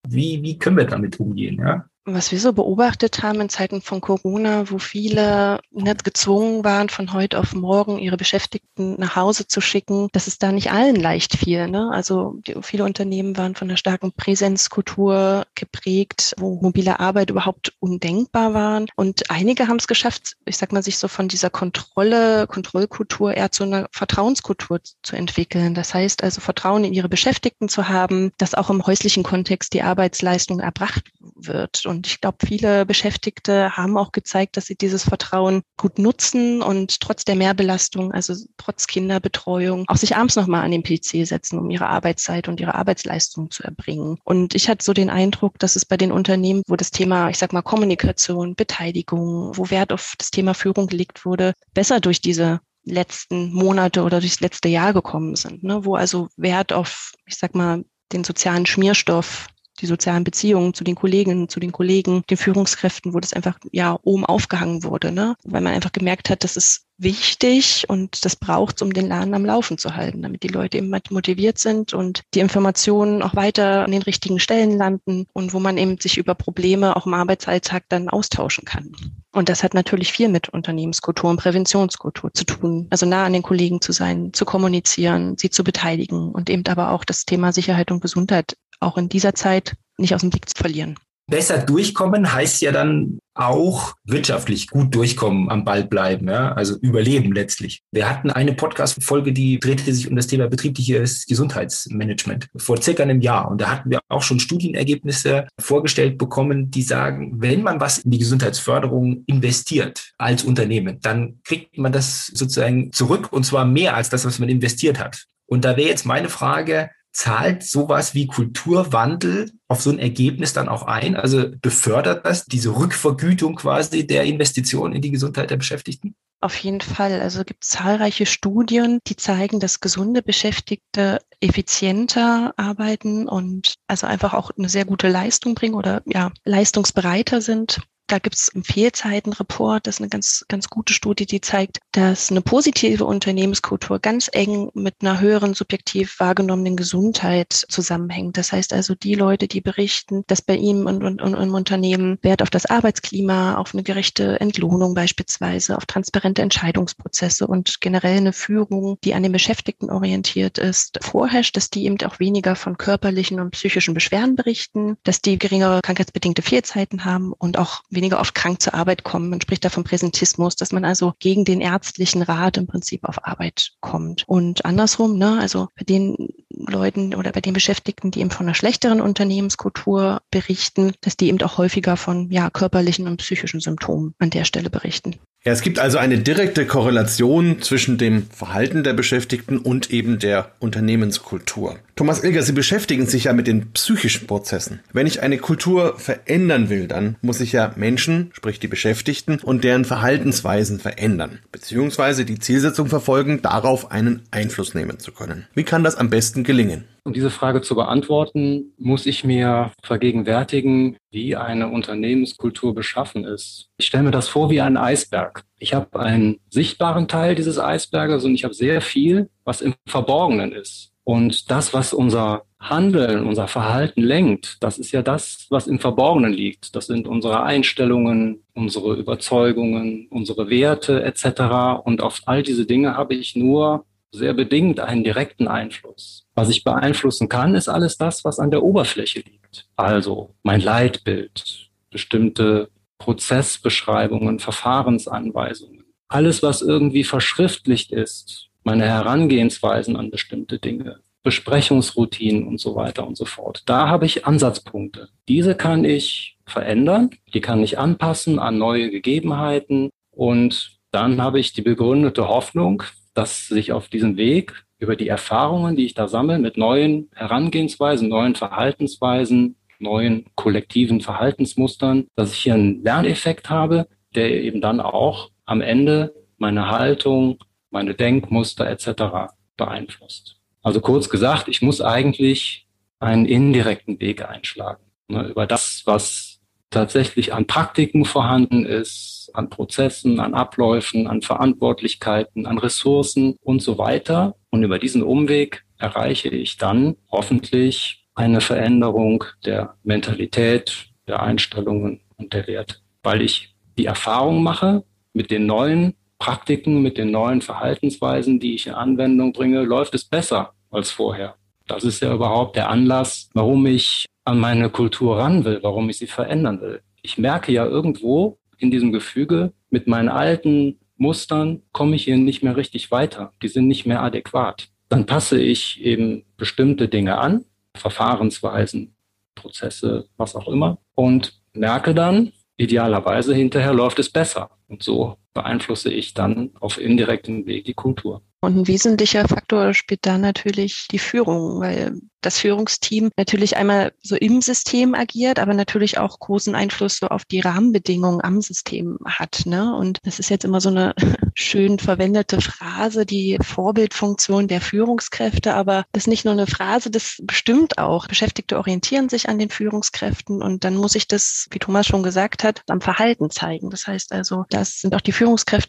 Wie, 0.09 0.43
wie 0.43 0.59
können 0.59 0.77
wir 0.79 0.87
damit 0.87 1.21
umgehen? 1.21 1.59
Ja? 1.59 1.87
Was 2.07 2.33
wir 2.33 2.39
so 2.39 2.53
beobachtet 2.53 3.23
haben 3.23 3.41
in 3.41 3.49
Zeiten 3.49 3.81
von 3.81 4.01
Corona, 4.01 4.71
wo 4.71 4.79
viele 4.79 5.61
nicht 5.71 6.05
gezwungen 6.05 6.63
waren, 6.63 6.91
von 6.91 7.13
heute 7.13 7.39
auf 7.39 7.55
morgen 7.55 7.99
ihre 7.99 8.17
Beschäftigten 8.17 8.97
nach 8.99 9.17
Hause 9.17 9.47
zu 9.47 9.61
schicken, 9.61 10.09
das 10.13 10.27
ist 10.27 10.43
da 10.43 10.53
nicht 10.53 10.71
allen 10.71 10.97
leicht 10.97 11.37
fiel. 11.37 11.69
Ne? 11.69 11.91
Also 11.93 12.37
die, 12.47 12.57
viele 12.63 12.85
Unternehmen 12.85 13.37
waren 13.37 13.55
von 13.55 13.69
einer 13.69 13.79
starken 13.79 14.13
Präsenzkultur 14.13 15.47
geprägt, 15.55 16.35
wo 16.39 16.61
mobile 16.61 17.01
Arbeit 17.01 17.31
überhaupt 17.31 17.73
undenkbar 17.81 18.53
waren. 18.53 18.87
Und 18.97 19.31
einige 19.31 19.69
haben 19.69 19.77
es 19.77 19.87
geschafft, 19.87 20.37
ich 20.45 20.59
sag 20.59 20.73
mal, 20.73 20.83
sich 20.83 20.99
so 20.99 21.09
von 21.09 21.29
dieser 21.29 21.51
Kontrolle, 21.51 22.47
Kontrollkultur 22.47 23.35
eher 23.35 23.51
zu 23.51 23.65
einer 23.65 23.89
Vertrauenskultur 23.93 24.81
zu 25.03 25.17
entwickeln. 25.17 25.75
Das 25.75 25.95
heißt 25.95 26.23
also 26.23 26.43
Vertrauen 26.43 26.85
in 26.85 26.93
ihre 26.93 27.09
Beschäftigten 27.09 27.69
zu 27.69 27.89
haben, 27.89 28.33
dass 28.37 28.55
auch 28.55 28.69
im 28.69 28.87
häuslichen 28.87 29.23
Kontext 29.23 29.73
die 29.73 29.83
Arbeitsleistung 29.83 30.61
erbracht 30.61 31.05
wird. 31.35 31.87
Ich 32.03 32.21
glaube, 32.21 32.39
viele 32.45 32.87
Beschäftigte 32.87 33.77
haben 33.77 33.97
auch 33.97 34.13
gezeigt, 34.13 34.57
dass 34.57 34.67
sie 34.67 34.77
dieses 34.77 35.05
Vertrauen 35.05 35.63
gut 35.77 35.99
nutzen 35.99 36.63
und 36.63 37.01
trotz 37.01 37.25
der 37.25 37.37
Mehrbelastung, 37.37 38.13
also 38.13 38.35
trotz 38.57 38.87
Kinderbetreuung, 38.87 39.85
auch 39.89 39.97
sich 39.97 40.17
abends 40.17 40.37
nochmal 40.37 40.65
an 40.65 40.71
den 40.71 40.83
PC 40.83 41.27
setzen, 41.27 41.59
um 41.59 41.71
ihre 41.71 41.87
Arbeitszeit 41.87 42.49
und 42.49 42.61
ihre 42.61 42.75
Arbeitsleistung 42.75 43.51
zu 43.51 43.63
erbringen. 43.63 44.19
Und 44.25 44.55
ich 44.55 44.69
hatte 44.69 44.85
so 44.85 44.93
den 44.93 45.11
Eindruck, 45.11 45.59
dass 45.59 45.77
es 45.77 45.85
bei 45.85 45.97
den 45.97 46.13
Unternehmen, 46.13 46.63
wo 46.67 46.77
das 46.77 46.91
Thema, 46.91 47.31
ich 47.31 47.39
sag 47.39 47.53
mal, 47.53 47.63
Kommunikation, 47.63 48.55
Beteiligung, 48.55 49.57
wo 49.57 49.71
Wert 49.71 49.93
auf 49.93 50.15
das 50.19 50.31
Thema 50.31 50.55
Führung 50.55 50.87
gelegt 50.87 51.25
wurde, 51.25 51.55
besser 51.73 52.01
durch 52.01 52.21
diese 52.21 52.61
letzten 52.85 53.53
Monate 53.53 54.03
oder 54.03 54.21
durchs 54.21 54.41
letzte 54.41 54.69
Jahr 54.69 54.93
gekommen 54.93 55.37
sind, 55.37 55.65
ne? 55.65 55.85
wo 55.85 55.95
also 55.95 56.29
Wert 56.37 56.73
auf, 56.73 57.13
ich 57.27 57.37
sag 57.37 57.55
mal, 57.55 57.85
den 58.13 58.25
sozialen 58.25 58.67
Schmierstoff 58.67 59.49
die 59.81 59.87
sozialen 59.87 60.25
Beziehungen 60.25 60.75
zu 60.75 60.85
den 60.85 60.95
Kolleginnen, 60.95 61.49
zu 61.49 61.61
den 61.61 61.73
Kollegen, 61.73 62.23
den 62.31 62.37
Führungskräften, 62.37 63.15
wo 63.15 63.21
das 63.21 63.33
einfach 63.33 63.59
ja 63.73 63.99
oben 64.03 64.25
aufgehangen 64.25 64.85
wurde, 64.85 65.13
ne? 65.13 65.37
Weil 65.45 65.61
man 65.61 65.75
einfach 65.75 65.93
gemerkt 65.93 66.31
hat, 66.31 66.45
das 66.45 66.57
ist 66.57 66.87
wichtig 66.97 67.87
und 67.89 68.25
das 68.25 68.37
braucht 68.37 68.81
um 68.83 68.93
den 68.93 69.09
Laden 69.09 69.35
am 69.35 69.45
Laufen 69.45 69.79
zu 69.79 69.97
halten, 69.97 70.23
damit 70.23 70.43
die 70.43 70.49
Leute 70.49 70.79
eben 70.79 70.95
motiviert 71.11 71.59
sind 71.59 71.93
und 71.93 72.23
die 72.35 72.41
Informationen 72.41 73.23
auch 73.23 73.35
weiter 73.35 73.85
an 73.85 73.91
den 73.91 74.03
richtigen 74.03 74.39
Stellen 74.39 74.79
landen 74.79 75.27
und 75.33 75.53
wo 75.53 75.59
man 75.59 75.77
eben 75.77 75.99
sich 75.99 76.19
über 76.19 76.35
Probleme 76.35 76.97
auch 76.97 77.07
im 77.07 77.15
Arbeitsalltag 77.15 77.85
dann 77.89 78.09
austauschen 78.09 78.65
kann. 78.65 78.93
Und 79.35 79.49
das 79.49 79.65
hat 79.65 79.75
natürlich 79.75 80.13
viel 80.13 80.29
mit 80.29 80.49
Unternehmenskultur 80.49 81.29
und 81.29 81.39
Präventionskultur 81.39 82.33
zu 82.33 82.45
tun. 82.45 82.87
Also 82.91 83.05
nah 83.05 83.25
an 83.25 83.33
den 83.33 83.43
Kollegen 83.43 83.81
zu 83.81 83.91
sein, 83.91 84.33
zu 84.33 84.45
kommunizieren, 84.45 85.37
sie 85.37 85.51
zu 85.51 85.65
beteiligen 85.65 86.31
und 86.31 86.49
eben 86.49 86.65
aber 86.69 86.93
auch 86.93 87.05
das 87.05 87.25
Thema 87.25 87.53
Sicherheit 87.53 87.91
und 87.91 88.01
Gesundheit 88.01 88.57
auch 88.79 88.97
in 88.97 89.09
dieser 89.09 89.35
Zeit 89.35 89.75
nicht 89.99 90.15
aus 90.15 90.21
dem 90.21 90.31
Blick 90.31 90.49
zu 90.49 90.55
verlieren. 90.57 90.95
Besser 91.27 91.59
durchkommen 91.59 92.33
heißt 92.33 92.61
ja 92.61 92.71
dann 92.71 93.19
auch 93.35 93.95
wirtschaftlich 94.05 94.69
gut 94.69 94.95
durchkommen, 94.95 95.51
am 95.51 95.65
Ball 95.65 95.85
bleiben, 95.85 96.29
ja, 96.29 96.53
also 96.53 96.77
überleben 96.79 97.33
letztlich. 97.33 97.81
Wir 97.91 98.09
hatten 98.09 98.31
eine 98.31 98.53
Podcast-Folge, 98.53 99.33
die 99.33 99.59
drehte 99.59 99.93
sich 99.93 100.09
um 100.09 100.17
das 100.17 100.27
Thema 100.27 100.49
betriebliches 100.49 101.27
Gesundheitsmanagement 101.27 102.49
vor 102.57 102.81
circa 102.81 103.03
einem 103.03 103.21
Jahr. 103.21 103.51
Und 103.51 103.61
da 103.61 103.71
hatten 103.71 103.91
wir 103.91 104.01
auch 104.09 104.23
schon 104.23 104.39
Studienergebnisse 104.39 105.49
vorgestellt 105.59 106.19
bekommen, 106.19 106.71
die 106.71 106.83
sagen, 106.83 107.33
wenn 107.41 107.63
man 107.63 107.81
was 107.81 107.99
in 107.99 108.11
die 108.11 108.19
Gesundheitsförderung 108.19 109.25
investiert 109.27 110.13
als 110.19 110.45
Unternehmen, 110.45 111.01
dann 111.01 111.41
kriegt 111.43 111.77
man 111.79 111.93
das 111.93 112.27
sozusagen 112.27 112.93
zurück 112.93 113.33
und 113.33 113.45
zwar 113.45 113.65
mehr 113.65 113.97
als 113.97 114.11
das, 114.11 114.25
was 114.25 114.39
man 114.39 114.49
investiert 114.49 114.99
hat. 114.99 115.25
Und 115.47 115.65
da 115.65 115.77
wäre 115.77 115.89
jetzt 115.89 116.07
meine 116.07 116.29
Frage, 116.29 116.91
zahlt 117.15 117.63
sowas 117.63 118.15
wie 118.15 118.27
Kulturwandel 118.27 119.53
auf 119.69 119.81
so 119.81 119.91
ein 119.91 119.99
Ergebnis 119.99 120.53
dann 120.53 120.69
auch 120.69 120.83
ein? 120.83 121.17
Also 121.17 121.47
befördert 121.63 122.27
das 122.27 122.45
diese 122.45 122.77
Rückvergütung 122.77 123.55
quasi 123.55 124.07
der 124.07 124.25
Investition 124.25 124.93
in 124.93 125.01
die 125.01 125.13
Gesundheit 125.13 125.51
der 125.51 125.57
Beschäftigten? 125.57 126.15
Auf 126.41 126.57
jeden 126.57 126.83
Fall. 126.83 127.23
Also 127.23 127.41
es 127.41 127.47
gibt 127.47 127.65
zahlreiche 127.65 128.27
Studien, 128.27 128.99
die 129.07 129.17
zeigen, 129.17 129.61
dass 129.61 129.81
gesunde 129.81 130.23
Beschäftigte 130.23 131.21
effizienter 131.41 132.53
arbeiten 132.59 133.29
und 133.29 133.77
also 133.87 134.07
einfach 134.07 134.35
auch 134.35 134.51
eine 134.59 134.69
sehr 134.69 134.85
gute 134.85 135.09
Leistung 135.09 135.55
bringen 135.55 135.75
oder 135.75 136.03
ja, 136.05 136.33
leistungsbereiter 136.45 137.41
sind 137.41 137.81
da 138.07 138.19
gibt 138.19 138.37
es 138.37 138.49
im 138.49 138.65
Fehlzeitenreport, 138.65 139.87
das 139.87 139.97
ist 139.97 140.01
eine 140.01 140.11
ganz, 140.11 140.45
ganz 140.49 140.69
gute 140.69 140.93
Studie, 140.93 141.25
die 141.27 141.41
zeigt, 141.41 141.79
dass 141.93 142.31
eine 142.31 142.43
positive 142.43 143.05
Unternehmenskultur 143.05 143.99
ganz 143.99 144.29
eng 144.33 144.71
mit 144.75 144.97
einer 145.01 145.21
höheren 145.21 145.55
subjektiv 145.55 146.21
wahrgenommenen 146.21 146.77
Gesundheit 146.77 147.53
zusammenhängt. 147.53 148.37
Das 148.37 148.53
heißt 148.53 148.73
also, 148.73 148.95
die 148.95 149.15
Leute, 149.15 149.49
die 149.49 149.61
berichten, 149.61 150.23
dass 150.27 150.43
bei 150.43 150.57
ihm 150.57 150.87
und, 150.87 151.03
und, 151.03 151.23
und 151.23 151.35
im 151.35 151.55
Unternehmen 151.55 152.19
Wert 152.23 152.43
auf 152.43 152.51
das 152.51 152.67
Arbeitsklima, 152.67 153.57
auf 153.57 153.75
eine 153.75 153.83
gerechte 153.83 154.39
Entlohnung 154.41 154.95
beispielsweise, 154.95 155.77
auf 155.77 155.87
transparente 155.87 156.43
Entscheidungsprozesse 156.43 157.47
und 157.47 157.81
generell 157.81 158.19
eine 158.19 158.33
Führung, 158.33 158.99
die 159.03 159.15
an 159.15 159.23
den 159.23 159.33
Beschäftigten 159.33 159.91
orientiert 159.91 160.59
ist, 160.59 160.99
vorherrscht, 161.03 161.57
dass 161.57 161.71
die 161.71 161.87
eben 161.87 161.95
auch 162.05 162.21
weniger 162.21 162.55
von 162.55 162.77
körperlichen 162.77 163.41
und 163.41 163.53
psychischen 163.53 163.95
Beschwerden 163.95 164.37
berichten, 164.37 164.97
dass 165.05 165.23
die 165.23 165.39
geringere 165.39 165.81
krankheitsbedingte 165.83 166.43
Fehlzeiten 166.43 167.05
haben 167.05 167.33
und 167.33 167.59
auch 167.59 167.83
weniger 167.95 168.21
oft 168.21 168.35
krank 168.35 168.61
zur 168.61 168.75
Arbeit 168.75 169.05
kommen. 169.05 169.31
Man 169.31 169.41
spricht 169.41 169.65
da 169.65 169.69
vom 169.69 169.85
Präsentismus, 169.85 170.57
dass 170.57 170.73
man 170.73 170.85
also 170.85 171.15
gegen 171.19 171.45
den 171.45 171.61
ärztlichen 171.61 172.23
Rat 172.23 172.57
im 172.57 172.67
Prinzip 172.67 173.05
auf 173.05 173.27
Arbeit 173.27 173.73
kommt. 173.81 174.25
Und 174.27 174.65
andersrum, 174.65 175.19
ne, 175.19 175.39
also 175.41 175.69
bei 175.77 175.85
den 175.85 176.29
Leuten 176.51 177.15
oder 177.15 177.33
bei 177.33 177.41
den 177.41 177.55
Beschäftigten, 177.55 178.11
die 178.11 178.21
eben 178.21 178.31
von 178.31 178.47
einer 178.47 178.55
schlechteren 178.55 179.01
Unternehmenskultur 179.01 180.21
berichten, 180.31 180.93
dass 181.01 181.17
die 181.17 181.29
eben 181.29 181.41
auch 181.43 181.59
häufiger 181.59 181.97
von 181.97 182.31
ja, 182.31 182.51
körperlichen 182.51 183.07
und 183.07 183.19
psychischen 183.19 183.61
Symptomen 183.61 184.15
an 184.19 184.31
der 184.31 184.45
Stelle 184.45 184.71
berichten. 184.71 185.17
Ja, 185.47 185.53
es 185.53 185.61
gibt 185.61 185.79
also 185.79 185.99
eine 185.99 186.17
direkte 186.17 186.65
Korrelation 186.65 187.61
zwischen 187.61 187.99
dem 187.99 188.27
Verhalten 188.31 188.83
der 188.83 188.95
Beschäftigten 188.95 189.59
und 189.59 189.91
eben 189.91 190.19
der 190.19 190.53
Unternehmenskultur. 190.59 191.79
Thomas 191.97 192.25
Ilger, 192.25 192.43
Sie 192.43 192.53
beschäftigen 192.53 193.07
sich 193.07 193.25
ja 193.25 193.35
mit 193.35 193.47
den 193.47 193.71
psychischen 193.73 194.27
Prozessen. 194.27 194.81
Wenn 194.95 195.07
ich 195.07 195.23
eine 195.23 195.37
Kultur 195.37 195.99
verändern 195.99 196.71
will, 196.71 196.89
dann 196.89 197.17
muss 197.21 197.43
ich 197.43 197.53
ja 197.53 197.75
Menschen, 197.77 198.31
sprich 198.33 198.59
die 198.59 198.69
Beschäftigten 198.69 199.39
und 199.39 199.65
deren 199.65 199.85
Verhaltensweisen 199.85 200.81
verändern, 200.81 201.41
beziehungsweise 201.53 202.25
die 202.25 202.39
Zielsetzung 202.39 202.87
verfolgen, 202.87 203.43
darauf 203.43 203.91
einen 203.91 204.23
Einfluss 204.31 204.73
nehmen 204.73 204.99
zu 204.99 205.13
können. 205.13 205.47
Wie 205.55 205.65
kann 205.65 205.85
das 205.85 205.97
am 205.97 206.09
besten 206.09 206.45
gelingen? 206.45 206.85
Um 207.07 207.13
diese 207.13 207.29
Frage 207.29 207.61
zu 207.61 207.75
beantworten, 207.75 208.73
muss 208.79 209.05
ich 209.05 209.25
mir 209.25 209.73
vergegenwärtigen, 209.83 210.97
wie 211.11 211.37
eine 211.37 211.69
Unternehmenskultur 211.69 212.75
beschaffen 212.75 213.25
ist. 213.25 213.69
Ich 213.77 213.87
stelle 213.87 214.05
mir 214.05 214.11
das 214.11 214.29
vor 214.29 214.49
wie 214.49 214.63
ein 214.63 214.79
Eisberg. 214.79 215.45
Ich 215.59 215.75
habe 215.75 216.01
einen 216.01 216.41
sichtbaren 216.49 217.07
Teil 217.07 217.35
dieses 217.35 217.59
Eisberges 217.59 218.25
und 218.25 218.35
ich 218.35 218.45
habe 218.45 218.55
sehr 218.55 218.81
viel, 218.81 219.29
was 219.45 219.61
im 219.61 219.75
Verborgenen 219.87 220.53
ist. 220.53 220.93
Und 221.05 221.51
das, 221.51 221.75
was 221.75 221.93
unser 221.93 222.45
Handeln, 222.59 223.27
unser 223.27 223.47
Verhalten 223.47 224.01
lenkt, 224.01 224.57
das 224.61 224.79
ist 224.79 224.91
ja 224.93 225.03
das, 225.03 225.47
was 225.51 225.67
im 225.67 225.79
Verborgenen 225.79 226.33
liegt. 226.33 226.75
Das 226.75 226.87
sind 226.87 227.07
unsere 227.07 227.43
Einstellungen, 227.43 228.43
unsere 228.55 228.95
Überzeugungen, 228.95 230.09
unsere 230.11 230.49
Werte 230.49 231.05
etc. 231.05 231.83
Und 231.85 232.01
auf 232.01 232.23
all 232.25 232.43
diese 232.43 232.65
Dinge 232.65 232.97
habe 232.97 233.15
ich 233.15 233.37
nur 233.37 233.85
sehr 234.15 234.35
bedingt 234.35 234.81
einen 234.81 235.05
direkten 235.05 235.49
Einfluss. 235.49 236.25
Was 236.35 236.49
ich 236.49 236.65
beeinflussen 236.65 237.29
kann, 237.29 237.55
ist 237.55 237.69
alles 237.69 237.99
das, 237.99 238.25
was 238.25 238.39
an 238.39 238.51
der 238.51 238.63
Oberfläche 238.63 239.21
liegt. 239.21 239.67
Also 239.77 240.35
mein 240.43 240.61
Leitbild, 240.61 241.71
bestimmte 241.91 242.69
Prozessbeschreibungen, 242.99 244.39
Verfahrensanweisungen. 244.39 245.85
Alles, 246.09 246.43
was 246.43 246.63
irgendwie 246.63 247.05
verschriftlicht 247.05 247.93
ist, 247.93 248.49
meine 248.63 248.87
Herangehensweisen 248.87 249.97
an 249.97 250.11
bestimmte 250.11 250.59
Dinge, 250.59 251.01
Besprechungsroutinen 251.23 252.47
und 252.47 252.61
so 252.61 252.75
weiter 252.77 253.07
und 253.07 253.17
so 253.17 253.25
fort. 253.25 253.63
Da 253.67 253.89
habe 253.89 254.07
ich 254.07 254.27
Ansatzpunkte. 254.27 255.09
Diese 255.29 255.55
kann 255.55 255.85
ich 255.85 256.39
verändern, 256.47 257.11
die 257.33 257.41
kann 257.41 257.63
ich 257.63 257.79
anpassen 257.79 258.39
an 258.39 258.59
neue 258.59 258.91
Gegebenheiten 258.91 259.91
und 260.11 260.79
dann 260.91 261.21
habe 261.21 261.41
ich 261.41 261.53
die 261.53 261.63
begründete 261.63 262.29
Hoffnung, 262.29 262.85
dass 263.15 263.49
sich 263.49 263.73
auf 263.73 263.89
diesem 263.89 264.17
Weg 264.17 264.65
über 264.79 264.97
die 264.97 265.09
Erfahrungen, 265.09 265.77
die 265.77 265.87
ich 265.87 265.95
da 265.95 266.09
sammle, 266.09 266.39
mit 266.39 266.57
neuen 266.57 267.11
Herangehensweisen, 267.15 268.09
neuen 268.09 268.35
Verhaltensweisen, 268.35 269.57
neuen 269.79 270.27
kollektiven 270.35 271.01
Verhaltensmustern, 271.01 272.07
dass 272.17 272.33
ich 272.33 272.41
hier 272.41 272.55
einen 272.55 272.83
Lerneffekt 272.83 273.51
habe, 273.51 273.87
der 274.15 274.43
eben 274.43 274.61
dann 274.61 274.81
auch 274.81 275.31
am 275.45 275.61
Ende 275.61 276.15
meine 276.39 276.71
Haltung, 276.71 277.39
meine 277.71 277.95
Denkmuster 277.95 278.69
etc. 278.69 279.33
beeinflusst. 279.57 280.37
Also 280.63 280.81
kurz 280.81 281.09
gesagt, 281.09 281.49
ich 281.49 281.63
muss 281.63 281.81
eigentlich 281.81 282.67
einen 282.99 283.27
indirekten 283.27 284.01
Weg 284.01 284.29
einschlagen. 284.29 284.83
Ne, 285.09 285.29
über 285.29 285.47
das, 285.47 285.83
was 285.85 286.34
tatsächlich 286.71 287.33
an 287.33 287.47
Praktiken 287.47 288.05
vorhanden 288.05 288.67
ist, 288.67 289.31
an 289.35 289.51
Prozessen, 289.51 290.21
an 290.21 290.35
Abläufen, 290.35 291.07
an 291.07 291.23
Verantwortlichkeiten, 291.23 292.47
an 292.47 292.59
Ressourcen 292.59 293.37
und 293.43 293.63
so 293.63 293.79
weiter. 293.79 294.37
Und 294.51 294.63
über 294.63 294.79
diesen 294.79 295.03
Umweg 295.03 295.65
erreiche 295.79 296.29
ich 296.29 296.57
dann 296.57 296.97
hoffentlich 297.11 298.05
eine 298.15 298.41
Veränderung 298.41 299.25
der 299.45 299.77
Mentalität, 299.83 300.87
der 301.09 301.23
Einstellungen 301.23 302.01
und 302.17 302.33
der 302.33 302.47
Werte, 302.47 302.77
weil 303.03 303.23
ich 303.23 303.55
die 303.77 303.87
Erfahrung 303.87 304.43
mache 304.43 304.85
mit 305.13 305.31
den 305.31 305.47
neuen 305.47 305.95
Praktiken, 306.19 306.81
mit 306.81 306.97
den 306.97 307.11
neuen 307.11 307.43
Verhaltensweisen, 307.43 308.41
die 308.41 308.55
ich 308.55 308.67
in 308.67 308.75
Anwendung 308.75 309.33
bringe, 309.33 309.63
läuft 309.63 309.95
es 309.95 310.05
besser 310.05 310.55
als 310.71 310.91
vorher. 310.91 311.35
Das 311.67 311.85
ist 311.85 312.01
ja 312.01 312.15
überhaupt 312.15 312.57
der 312.57 312.71
Anlass, 312.71 313.31
warum 313.35 313.67
ich 313.67 314.07
an 314.25 314.39
meine 314.39 314.71
Kultur 314.71 315.19
ran 315.19 315.45
will, 315.45 315.61
warum 315.63 315.89
ich 315.91 315.99
sie 315.99 316.07
verändern 316.07 316.61
will. 316.61 316.81
Ich 317.03 317.19
merke 317.19 317.53
ja 317.53 317.67
irgendwo 317.67 318.39
in 318.59 318.71
diesem 318.71 318.93
Gefüge, 318.93 319.53
mit 319.71 319.87
meinen 319.87 320.09
alten 320.09 320.79
Mustern 320.97 321.63
komme 321.73 321.97
ich 321.97 322.05
hier 322.05 322.17
nicht 322.17 322.43
mehr 322.43 322.57
richtig 322.57 322.91
weiter. 322.91 323.33
Die 323.43 323.49
sind 323.49 323.67
nicht 323.67 323.87
mehr 323.87 324.03
adäquat. 324.03 324.69
Dann 324.89 325.07
passe 325.07 325.41
ich 325.41 325.85
eben 325.85 326.25
bestimmte 326.37 326.89
Dinge 326.89 327.19
an, 327.19 327.45
Verfahrensweisen, 327.77 328.95
Prozesse, 329.35 330.09
was 330.17 330.37
auch 330.37 330.49
immer, 330.49 330.79
und 330.95 331.41
merke 331.53 331.95
dann, 331.95 332.33
idealerweise 332.57 333.35
hinterher 333.35 333.75
läuft 333.75 333.99
es 333.99 334.11
besser. 334.11 334.51
Und 334.69 334.83
so 334.83 335.17
beeinflusse 335.35 335.93
ich 335.93 336.15
dann 336.15 336.51
auf 336.61 336.79
indirektem 336.79 337.47
Weg 337.47 337.65
die 337.65 337.75
Kultur. 337.75 338.23
Und 338.45 338.59
ein 338.59 338.69
wesentlicher 338.69 339.27
Faktor 339.27 339.73
spielt 339.73 340.05
da 340.05 340.19
natürlich 340.19 340.87
die 340.91 340.99
Führung, 340.99 341.61
weil 341.61 341.99
das 342.21 342.39
Führungsteam 342.39 343.11
natürlich 343.17 343.57
einmal 343.57 343.93
so 344.03 344.17
im 344.17 344.41
System 344.41 344.95
agiert, 344.95 345.39
aber 345.39 345.55
natürlich 345.55 345.99
auch 345.99 346.19
großen 346.19 346.55
Einfluss 346.55 346.97
so 346.99 347.09
auf 347.09 347.25
die 347.25 347.41
Rahmenbedingungen 347.41 348.23
am 348.23 348.41
System 348.41 348.99
hat. 349.05 349.43
Ne? 349.47 349.75
Und 349.75 349.99
das 350.05 350.19
ist 350.19 350.31
jetzt 350.31 350.45
immer 350.45 350.61
so 350.61 350.71
eine 350.71 350.95
schön 351.35 351.79
verwendete 351.79 352.41
Phrase, 352.41 353.07
die 353.07 353.39
Vorbildfunktion 353.43 354.49
der 354.49 354.61
Führungskräfte, 354.61 355.55
aber 355.55 355.85
das 355.93 356.05
ist 356.05 356.09
nicht 356.09 356.25
nur 356.25 356.33
eine 356.33 356.47
Phrase, 356.47 356.91
das 356.91 357.19
bestimmt 357.23 357.79
auch. 357.79 358.09
Beschäftigte 358.09 358.59
orientieren 358.59 359.09
sich 359.09 359.29
an 359.29 359.39
den 359.39 359.51
Führungskräften 359.51 360.43
und 360.43 360.65
dann 360.65 360.77
muss 360.77 360.95
ich 360.95 361.09
das, 361.09 361.47
wie 361.51 361.59
Thomas 361.59 361.87
schon 361.87 362.03
gesagt 362.03 362.45
hat, 362.45 362.63
am 362.69 362.81
Verhalten 362.81 363.31
zeigen. 363.31 363.71
Das 363.71 363.87
heißt 363.87 364.13
also, 364.13 364.45
das 364.51 364.81
sind 364.81 364.95
auch 364.95 365.01
die 365.01 365.13
Führungskräfte 365.13 365.24